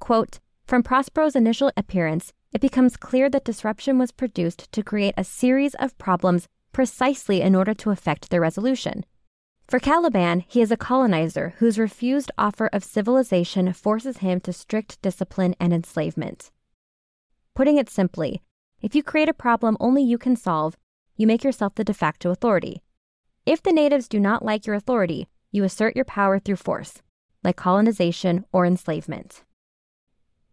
quote, 0.00 0.40
from 0.66 0.82
Prospero's 0.82 1.36
initial 1.36 1.70
appearance, 1.76 2.32
it 2.52 2.60
becomes 2.60 2.96
clear 2.96 3.28
that 3.30 3.44
disruption 3.44 3.98
was 3.98 4.12
produced 4.12 4.70
to 4.72 4.82
create 4.82 5.14
a 5.16 5.24
series 5.24 5.74
of 5.74 5.96
problems 5.98 6.48
precisely 6.72 7.40
in 7.40 7.54
order 7.54 7.74
to 7.74 7.90
effect 7.90 8.30
their 8.30 8.40
resolution. 8.40 9.04
For 9.66 9.80
Caliban, 9.80 10.44
he 10.46 10.60
is 10.60 10.70
a 10.70 10.76
colonizer 10.76 11.54
whose 11.58 11.78
refused 11.78 12.30
offer 12.36 12.68
of 12.72 12.84
civilization 12.84 13.72
forces 13.72 14.18
him 14.18 14.40
to 14.40 14.52
strict 14.52 15.00
discipline 15.00 15.54
and 15.58 15.72
enslavement. 15.72 16.50
Putting 17.54 17.78
it 17.78 17.88
simply, 17.88 18.42
if 18.82 18.94
you 18.94 19.02
create 19.02 19.28
a 19.28 19.34
problem 19.34 19.76
only 19.80 20.02
you 20.02 20.18
can 20.18 20.36
solve, 20.36 20.76
you 21.16 21.26
make 21.26 21.42
yourself 21.42 21.74
the 21.74 21.84
de 21.84 21.94
facto 21.94 22.30
authority. 22.30 22.82
If 23.46 23.62
the 23.62 23.72
natives 23.72 24.08
do 24.08 24.20
not 24.20 24.44
like 24.44 24.66
your 24.66 24.76
authority, 24.76 25.28
you 25.50 25.64
assert 25.64 25.96
your 25.96 26.04
power 26.04 26.38
through 26.38 26.56
force, 26.56 27.02
like 27.42 27.56
colonization 27.56 28.44
or 28.52 28.66
enslavement. 28.66 29.44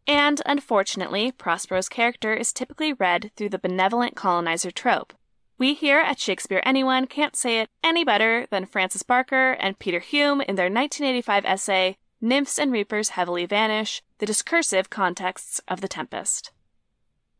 And 0.07 0.41
unfortunately, 0.45 1.31
Prospero's 1.31 1.89
character 1.89 2.33
is 2.33 2.53
typically 2.53 2.93
read 2.93 3.31
through 3.35 3.49
the 3.49 3.59
benevolent 3.59 4.15
colonizer 4.15 4.71
trope, 4.71 5.13
we 5.61 5.75
here 5.75 5.99
at 5.99 6.19
Shakespeare 6.19 6.63
Anyone 6.65 7.05
can't 7.05 7.35
say 7.35 7.59
it 7.59 7.69
any 7.83 8.03
better 8.03 8.47
than 8.49 8.65
Francis 8.65 9.03
Barker 9.03 9.51
and 9.51 9.77
Peter 9.77 9.99
Hulme 9.99 10.41
in 10.41 10.55
their 10.55 10.71
1985 10.71 11.45
essay, 11.45 11.97
Nymphs 12.19 12.57
and 12.57 12.71
Reapers 12.71 13.09
Heavily 13.09 13.45
Vanish 13.45 14.01
The 14.17 14.25
Discursive 14.25 14.89
Contexts 14.89 15.61
of 15.67 15.81
the 15.81 15.87
Tempest. 15.87 16.51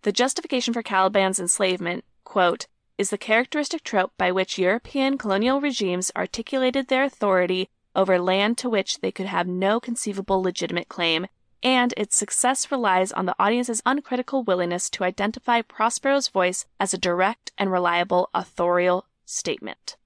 The 0.04 0.12
justification 0.12 0.72
for 0.72 0.84
Caliban's 0.84 1.40
enslavement, 1.40 2.06
quote, 2.24 2.68
is 2.96 3.10
the 3.10 3.18
characteristic 3.18 3.84
trope 3.84 4.12
by 4.20 4.32
which 4.32 4.60
European 4.60 5.18
colonial 5.18 5.60
regimes 5.60 6.12
articulated 6.16 6.90
their 6.90 7.04
authority 7.04 7.70
over 7.96 8.20
land 8.20 8.56
to 8.60 8.70
which 8.70 9.00
they 9.00 9.12
could 9.12 9.26
have 9.26 9.48
no 9.48 9.80
conceivable 9.80 10.44
legitimate 10.44 10.90
claim 10.90 11.26
and 11.64 11.94
its 11.96 12.16
success 12.16 12.72
relies 12.72 13.12
on 13.12 13.26
the 13.26 13.36
audience's 13.40 13.82
uncritical 13.86 14.44
willingness 14.44 14.90
to 14.90 15.04
identify 15.04 15.62
Prospero's 15.62 16.28
voice 16.28 16.66
as 16.80 16.94
a 16.94 16.98
direct 16.98 17.52
and 17.58 17.72
reliable 17.72 18.30
authorial 18.34 19.06
statement. 19.26 19.98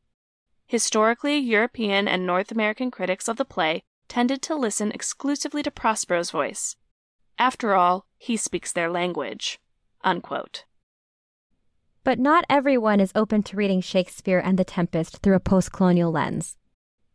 Historically, 0.67 1.37
European 1.37 2.07
and 2.07 2.25
North 2.25 2.51
American 2.51 2.91
critics 2.91 3.27
of 3.27 3.37
the 3.37 3.45
play 3.45 3.83
tended 4.07 4.41
to 4.41 4.55
listen 4.55 4.91
exclusively 4.91 5.63
to 5.63 5.71
Prospero's 5.71 6.31
voice. 6.31 6.75
After 7.37 7.75
all, 7.75 8.05
he 8.17 8.37
speaks 8.37 8.71
their 8.71 8.89
language. 8.89 9.59
Unquote. 10.03 10.65
But 12.03 12.19
not 12.19 12.45
everyone 12.49 12.99
is 12.99 13.11
open 13.15 13.41
to 13.43 13.57
reading 13.57 13.81
Shakespeare 13.81 14.39
and 14.39 14.59
The 14.59 14.63
Tempest 14.63 15.17
through 15.17 15.35
a 15.35 15.39
post 15.39 15.71
colonial 15.71 16.11
lens. 16.11 16.57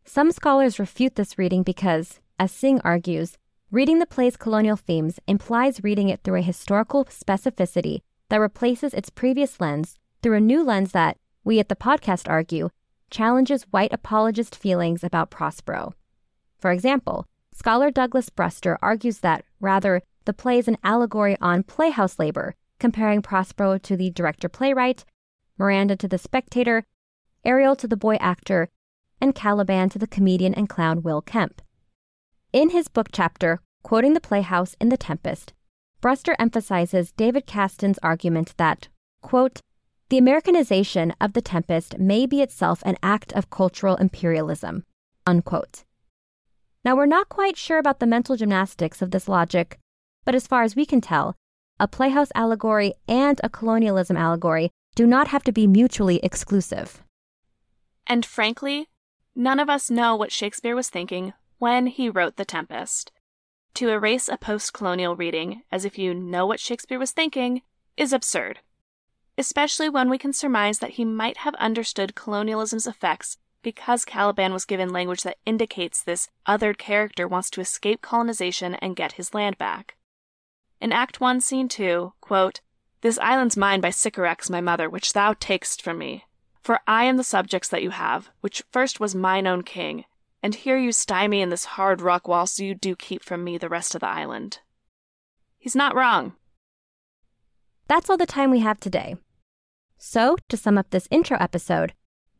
Some 0.03 0.31
scholars 0.31 0.79
refute 0.79 1.15
this 1.15 1.37
reading 1.37 1.63
because, 1.63 2.19
as 2.37 2.51
Singh 2.51 2.81
argues, 2.81 3.37
Reading 3.73 3.99
the 3.99 4.05
play's 4.05 4.35
colonial 4.35 4.75
themes 4.75 5.17
implies 5.27 5.81
reading 5.81 6.09
it 6.09 6.19
through 6.23 6.39
a 6.39 6.41
historical 6.41 7.05
specificity 7.05 8.01
that 8.27 8.41
replaces 8.41 8.93
its 8.93 9.09
previous 9.09 9.61
lens 9.61 9.95
through 10.21 10.35
a 10.35 10.41
new 10.41 10.61
lens 10.61 10.91
that, 10.91 11.17
we 11.45 11.57
at 11.57 11.69
the 11.69 11.75
podcast 11.77 12.29
argue, 12.29 12.69
challenges 13.09 13.63
white 13.71 13.93
apologist 13.93 14.57
feelings 14.57 15.05
about 15.05 15.31
Prospero. 15.31 15.93
For 16.59 16.69
example, 16.71 17.27
scholar 17.53 17.91
Douglas 17.91 18.29
Bruster 18.29 18.75
argues 18.81 19.19
that, 19.19 19.45
rather, 19.61 20.01
the 20.25 20.33
play 20.33 20.57
is 20.57 20.67
an 20.67 20.77
allegory 20.83 21.37
on 21.39 21.63
playhouse 21.63 22.19
labor, 22.19 22.55
comparing 22.77 23.21
Prospero 23.21 23.77
to 23.77 23.95
the 23.95 24.09
director 24.09 24.49
playwright, 24.49 25.05
Miranda 25.57 25.95
to 25.95 26.09
the 26.09 26.17
spectator, 26.17 26.83
Ariel 27.45 27.77
to 27.77 27.87
the 27.87 27.95
boy 27.95 28.15
actor, 28.15 28.67
and 29.21 29.33
Caliban 29.33 29.87
to 29.91 29.97
the 29.97 30.07
comedian 30.07 30.53
and 30.53 30.67
clown 30.67 31.01
Will 31.03 31.21
Kemp. 31.21 31.61
In 32.53 32.71
his 32.71 32.89
book 32.89 33.07
chapter, 33.13 33.61
quoting 33.81 34.13
the 34.13 34.19
Playhouse 34.19 34.75
in 34.81 34.89
The 34.89 34.97
Tempest, 34.97 35.53
Bruster 36.01 36.35
emphasizes 36.37 37.13
David 37.13 37.47
Kastan's 37.47 37.97
argument 38.03 38.55
that, 38.57 38.89
quote, 39.21 39.61
the 40.09 40.17
Americanization 40.17 41.13
of 41.21 41.31
The 41.31 41.41
Tempest 41.41 41.97
may 41.97 42.25
be 42.25 42.41
itself 42.41 42.83
an 42.85 42.97
act 43.01 43.31
of 43.33 43.49
cultural 43.49 43.95
imperialism, 43.95 44.83
unquote. 45.25 45.85
Now, 46.83 46.97
we're 46.97 47.05
not 47.05 47.29
quite 47.29 47.55
sure 47.55 47.77
about 47.77 48.01
the 48.01 48.05
mental 48.05 48.35
gymnastics 48.35 49.01
of 49.01 49.11
this 49.11 49.29
logic, 49.29 49.79
but 50.25 50.35
as 50.35 50.45
far 50.45 50.63
as 50.63 50.75
we 50.75 50.85
can 50.85 50.99
tell, 50.99 51.37
a 51.79 51.87
playhouse 51.87 52.33
allegory 52.35 52.95
and 53.07 53.39
a 53.45 53.49
colonialism 53.49 54.17
allegory 54.17 54.71
do 54.95 55.07
not 55.07 55.29
have 55.29 55.43
to 55.43 55.53
be 55.53 55.67
mutually 55.67 56.19
exclusive. 56.21 57.01
And 58.05 58.25
frankly, 58.25 58.89
none 59.33 59.57
of 59.61 59.69
us 59.69 59.89
know 59.89 60.17
what 60.17 60.33
Shakespeare 60.33 60.75
was 60.75 60.89
thinking 60.89 61.31
when 61.61 61.85
he 61.85 62.09
wrote 62.09 62.37
The 62.37 62.43
Tempest. 62.43 63.11
To 63.75 63.89
erase 63.89 64.27
a 64.27 64.35
post 64.35 64.73
colonial 64.73 65.15
reading 65.15 65.61
as 65.71 65.85
if 65.85 65.95
you 65.95 66.11
know 66.11 66.47
what 66.47 66.59
Shakespeare 66.59 66.97
was 66.97 67.11
thinking 67.11 67.61
is 67.95 68.11
absurd, 68.11 68.61
especially 69.37 69.87
when 69.87 70.09
we 70.09 70.17
can 70.17 70.33
surmise 70.33 70.79
that 70.79 70.93
he 70.97 71.05
might 71.05 71.37
have 71.37 71.53
understood 71.55 72.15
colonialism's 72.15 72.87
effects 72.87 73.37
because 73.61 74.05
Caliban 74.05 74.53
was 74.53 74.65
given 74.65 74.89
language 74.89 75.21
that 75.21 75.37
indicates 75.45 76.01
this 76.01 76.29
othered 76.47 76.79
character 76.79 77.27
wants 77.27 77.51
to 77.51 77.61
escape 77.61 78.01
colonization 78.01 78.73
and 78.81 78.95
get 78.95 79.11
his 79.13 79.35
land 79.35 79.59
back. 79.59 79.97
In 80.81 80.91
Act 80.91 81.21
1, 81.21 81.41
Scene 81.41 81.67
2, 81.67 82.13
quote, 82.21 82.61
This 83.01 83.19
island's 83.19 83.55
mine 83.55 83.81
by 83.81 83.91
Sycorax, 83.91 84.49
my 84.49 84.61
mother, 84.61 84.89
which 84.89 85.13
thou 85.13 85.35
takest 85.39 85.83
from 85.83 85.99
me. 85.99 86.25
For 86.63 86.79
I 86.87 87.03
am 87.03 87.17
the 87.17 87.23
subjects 87.23 87.69
that 87.69 87.83
you 87.83 87.91
have, 87.91 88.31
which 88.39 88.63
first 88.71 88.99
was 88.99 89.13
mine 89.13 89.45
own 89.45 89.61
king, 89.61 90.05
and 90.43 90.55
here 90.55 90.77
you 90.77 90.91
stymie 90.91 91.37
me 91.37 91.41
in 91.41 91.49
this 91.49 91.65
hard 91.65 92.01
rock 92.01 92.27
whilst 92.27 92.59
you 92.59 92.73
do 92.73 92.95
keep 92.95 93.23
from 93.23 93.43
me 93.43 93.57
the 93.57 93.69
rest 93.69 93.95
of 93.95 94.01
the 94.01 94.07
island. 94.07 94.59
He's 95.57 95.75
not 95.75 95.95
wrong. 95.95 96.33
That's 97.87 98.09
all 98.09 98.17
the 98.17 98.25
time 98.25 98.51
we 98.51 98.59
have 98.59 98.79
today. 98.79 99.15
So, 99.97 100.37
to 100.49 100.57
sum 100.57 100.77
up 100.77 100.89
this 100.89 101.07
intro 101.11 101.37
episode, 101.39 101.93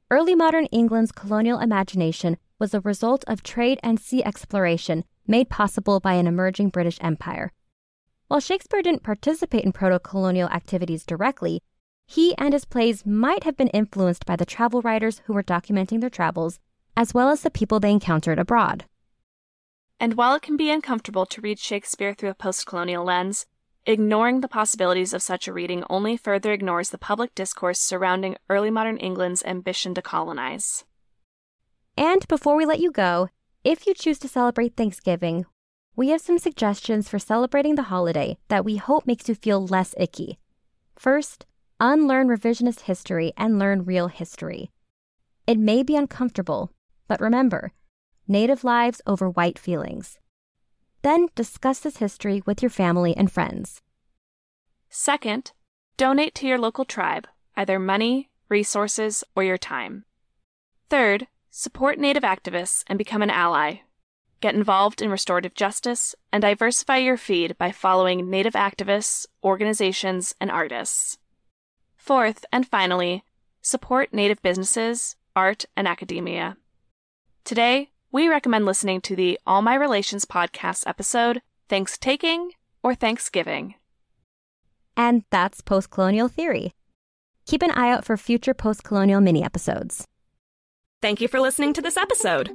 early 0.10 0.34
modern 0.34 0.66
England's 0.68 1.12
colonial 1.12 1.60
imagination 1.60 2.38
was 2.58 2.74
a 2.74 2.82
result 2.82 3.24
of 3.28 3.44
trade 3.44 3.80
and 3.84 4.00
sea 4.00 4.24
exploration 4.24 5.04
made 5.28 5.50
possible 5.50 6.00
by 6.00 6.14
an 6.14 6.26
emerging 6.26 6.70
British 6.70 6.98
Empire. 7.02 7.52
While 8.28 8.40
Shakespeare 8.40 8.82
didn't 8.82 9.04
participate 9.04 9.64
in 9.64 9.74
proto 9.74 10.00
colonial 10.00 10.50
activities 10.50 11.06
directly, 11.06 11.62
he 12.08 12.36
and 12.38 12.54
his 12.54 12.66
plays 12.66 13.06
might 13.06 13.44
have 13.44 13.58
been 13.58 13.68
influenced 13.70 14.26
by 14.26 14.36
the 14.36 14.46
travel 14.46 14.82
writers 14.82 15.22
who 15.26 15.34
were 15.34 15.44
documenting 15.44 16.02
their 16.02 16.10
travels, 16.10 16.60
as 16.96 17.14
well 17.14 17.30
as 17.30 17.42
the 17.42 17.52
people 17.52 17.80
they 17.80 17.92
encountered 17.92 18.40
abroad. 18.40 18.86
And 20.00 20.16
while 20.16 20.36
it 20.36 20.42
can 20.42 20.58
be 20.58 20.72
uncomfortable 20.72 21.26
to 21.28 21.42
read 21.42 21.60
Shakespeare 21.60 22.14
through 22.14 22.32
a 22.32 22.36
post 22.36 22.66
colonial 22.66 23.04
lens, 23.04 23.46
ignoring 23.86 24.42
the 24.42 24.48
possibilities 24.48 25.14
of 25.14 25.22
such 25.22 25.48
a 25.48 25.54
reading 25.54 25.84
only 25.90 26.18
further 26.18 26.52
ignores 26.52 26.90
the 26.90 26.98
public 26.98 27.34
discourse 27.36 27.80
surrounding 27.80 28.36
early 28.50 28.72
modern 28.72 28.98
England's 28.98 29.44
ambition 29.44 29.94
to 29.94 30.02
colonize. 30.02 30.86
And 31.98 32.28
before 32.28 32.56
we 32.56 32.66
let 32.66 32.80
you 32.80 32.92
go, 32.92 33.30
if 33.64 33.86
you 33.86 33.94
choose 33.94 34.18
to 34.20 34.28
celebrate 34.28 34.76
Thanksgiving, 34.76 35.46
we 35.96 36.10
have 36.10 36.22
some 36.22 36.40
suggestions 36.40 37.10
for 37.10 37.20
celebrating 37.20 37.76
the 37.76 37.84
holiday 37.84 38.38
that 38.48 38.66
we 38.66 38.78
hope 38.78 39.06
makes 39.06 39.30
you 39.30 39.36
feel 39.36 39.66
less 39.66 39.94
icky. 40.00 40.40
First, 40.96 41.46
unlearn 41.80 42.28
revisionist 42.28 42.82
history 42.82 43.34
and 43.38 43.60
learn 43.60 43.86
real 43.86 44.08
history. 44.08 44.72
It 45.46 45.60
may 45.60 45.84
be 45.84 45.96
uncomfortable, 45.96 46.72
but 47.12 47.20
remember, 47.20 47.74
Native 48.26 48.64
lives 48.64 49.02
over 49.06 49.30
white 49.30 49.60
feelings. 49.60 50.18
Then 51.02 51.28
discuss 51.36 51.82
this 51.82 51.98
history 51.98 52.42
with 52.46 52.64
your 52.64 52.70
family 52.70 53.14
and 53.18 53.30
friends. 53.30 53.82
Second, 54.88 55.52
donate 55.98 56.34
to 56.36 56.48
your 56.48 56.58
local 56.58 56.86
tribe, 56.86 57.28
either 57.58 57.80
money, 57.80 58.30
resources, 58.48 59.26
or 59.36 59.44
your 59.44 59.58
time. 59.58 60.06
Third, 60.90 61.28
support 61.50 62.00
Native 62.00 62.24
activists 62.24 62.86
and 62.88 62.98
become 62.98 63.22
an 63.22 63.30
ally. 63.30 63.82
Get 64.40 64.56
involved 64.56 65.02
in 65.02 65.12
restorative 65.12 65.54
justice 65.54 66.16
and 66.32 66.42
diversify 66.42 66.96
your 66.96 67.18
feed 67.18 67.58
by 67.58 67.74
following 67.74 68.30
Native 68.30 68.54
activists, 68.54 69.26
organizations, 69.44 70.34
and 70.40 70.50
artists. 70.50 71.18
Fourth, 71.98 72.46
and 72.54 72.66
finally, 72.66 73.26
support 73.62 74.14
Native 74.14 74.42
businesses, 74.42 75.18
art, 75.36 75.66
and 75.76 75.90
academia. 75.90 76.56
Today, 77.44 77.90
we 78.12 78.28
recommend 78.28 78.66
listening 78.66 79.02
to 79.02 79.16
the 79.16 79.40
All 79.48 79.62
My 79.62 79.76
Relations 79.76 80.26
podcast 80.26 80.84
episode, 80.86 81.42
Thanks 81.68 81.98
Taking 81.98 82.52
or 82.84 82.94
Thanksgiving. 82.94 83.76
And 84.96 85.24
that's 85.32 85.62
post 85.62 85.90
colonial 85.90 86.28
theory. 86.28 86.74
Keep 87.48 87.64
an 87.64 87.72
eye 87.72 87.90
out 87.92 88.06
for 88.06 88.16
future 88.16 88.54
post 88.54 88.84
colonial 88.84 89.22
mini 89.22 89.44
episodes. 89.44 90.08
Thank 91.02 91.20
you 91.20 91.28
for 91.28 91.40
listening 91.40 91.74
to 91.74 91.82
this 91.82 91.98
episode. 91.98 92.52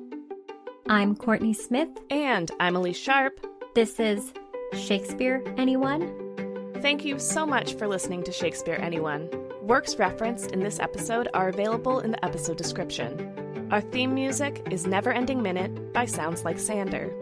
I'm 0.88 1.16
Kourtney 1.16 1.54
Smith. 1.54 1.90
And 2.10 2.50
I'm 2.60 2.74
Elyse 2.74 2.94
Sharp. 2.94 3.44
This 3.74 3.98
is 3.98 4.32
Shakespeare 4.72 5.42
Anyone? 5.56 6.72
Thank 6.80 7.04
you 7.04 7.18
so 7.18 7.44
much 7.44 7.74
for 7.74 7.88
listening 7.88 8.22
to 8.22 8.32
Shakespeare 8.32 8.78
Anyone. 8.80 9.28
Works 9.62 9.96
referenced 9.96 10.52
in 10.52 10.60
this 10.60 10.78
episode 10.78 11.28
are 11.34 11.48
available 11.48 11.98
in 11.98 12.12
the 12.12 12.24
episode 12.24 12.56
description. 12.56 13.45
Our 13.68 13.80
theme 13.80 14.14
music 14.14 14.64
is 14.70 14.86
Never 14.86 15.10
Ending 15.12 15.42
Minute 15.42 15.92
by 15.92 16.06
Sounds 16.06 16.44
Like 16.44 16.56
Sander. 16.56 17.12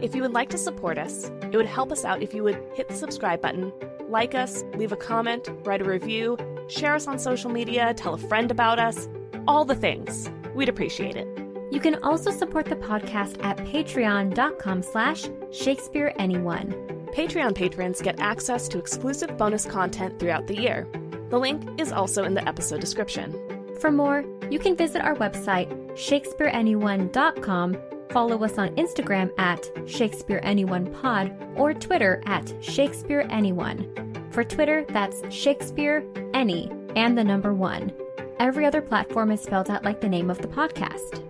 If 0.00 0.16
you 0.16 0.22
would 0.22 0.32
like 0.32 0.48
to 0.48 0.58
support 0.58 0.98
us, 0.98 1.30
it 1.42 1.56
would 1.56 1.66
help 1.66 1.92
us 1.92 2.04
out 2.04 2.22
if 2.22 2.34
you 2.34 2.42
would 2.42 2.60
hit 2.74 2.88
the 2.88 2.96
subscribe 2.96 3.40
button, 3.40 3.72
like 4.08 4.34
us, 4.34 4.64
leave 4.74 4.90
a 4.90 4.96
comment, 4.96 5.48
write 5.62 5.80
a 5.80 5.84
review, 5.84 6.36
share 6.66 6.96
us 6.96 7.06
on 7.06 7.20
social 7.20 7.50
media, 7.50 7.94
tell 7.94 8.14
a 8.14 8.18
friend 8.18 8.50
about 8.50 8.80
us, 8.80 9.08
all 9.46 9.64
the 9.64 9.76
things. 9.76 10.28
We'd 10.56 10.68
appreciate 10.68 11.14
it. 11.14 11.28
You 11.70 11.78
can 11.78 12.02
also 12.02 12.32
support 12.32 12.66
the 12.66 12.74
podcast 12.74 13.42
at 13.44 13.58
patreon.com 13.58 14.82
slash 14.82 15.28
Shakespeare 15.52 16.12
Anyone. 16.18 16.72
Patreon 17.14 17.54
patrons 17.54 18.02
get 18.02 18.18
access 18.18 18.66
to 18.68 18.78
exclusive 18.78 19.36
bonus 19.36 19.66
content 19.66 20.18
throughout 20.18 20.48
the 20.48 20.60
year. 20.60 20.88
The 21.30 21.38
link 21.38 21.80
is 21.80 21.92
also 21.92 22.24
in 22.24 22.34
the 22.34 22.46
episode 22.48 22.80
description. 22.80 23.38
For 23.78 23.90
more, 23.90 24.24
you 24.50 24.58
can 24.58 24.76
visit 24.76 25.02
our 25.02 25.16
website, 25.16 25.81
shakespeareanyone.com, 25.94 27.76
follow 28.10 28.44
us 28.44 28.58
on 28.58 28.68
Instagram 28.76 29.30
at 29.38 29.62
ShakespeareAnyonePod 29.84 31.58
or 31.58 31.74
Twitter 31.74 32.22
at 32.26 32.44
ShakespeareAnyone. 32.60 34.32
For 34.32 34.44
Twitter, 34.44 34.84
that's 34.88 35.22
Shakespeare 35.32 36.04
Any 36.32 36.70
and 36.96 37.16
the 37.16 37.24
number 37.24 37.54
one. 37.54 37.92
Every 38.38 38.64
other 38.66 38.82
platform 38.82 39.30
is 39.30 39.40
spelled 39.42 39.70
out 39.70 39.84
like 39.84 40.00
the 40.00 40.08
name 40.08 40.30
of 40.30 40.38
the 40.38 40.48
podcast. 40.48 41.22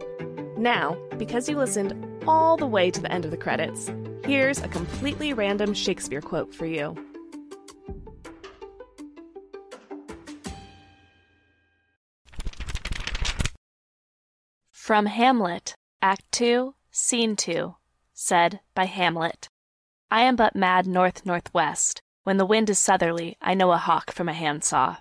Now, 0.57 0.97
because 1.19 1.49
you 1.49 1.57
listened 1.57 1.95
all 2.27 2.57
the 2.57 2.67
way 2.67 2.91
to 2.91 3.01
the 3.01 3.11
end 3.11 3.25
of 3.25 3.31
the 3.31 3.37
credits, 3.37 3.91
here's 4.25 4.63
a 4.63 4.69
completely 4.69 5.33
random 5.33 5.75
Shakespeare 5.75 6.21
quote 6.21 6.55
for 6.55 6.67
you. 6.67 6.97
From 14.83 15.07
Hamlet, 15.07 15.77
Act 16.03 16.25
2, 16.33 16.75
Scene 16.91 17.37
2, 17.37 17.77
said 18.15 18.59
by 18.75 18.87
Hamlet. 18.87 19.49
I 20.11 20.23
am 20.23 20.35
but 20.35 20.57
mad 20.57 20.89
north 20.89 21.25
northwest. 21.25 22.03
When 22.25 22.37
the 22.37 22.45
wind 22.45 22.69
is 22.69 22.81
southerly, 22.81 23.37
I 23.41 23.55
know 23.55 23.71
a 23.71 23.77
hawk 23.77 24.11
from 24.11 24.29
a 24.29 24.33
handsaw. 24.33 24.97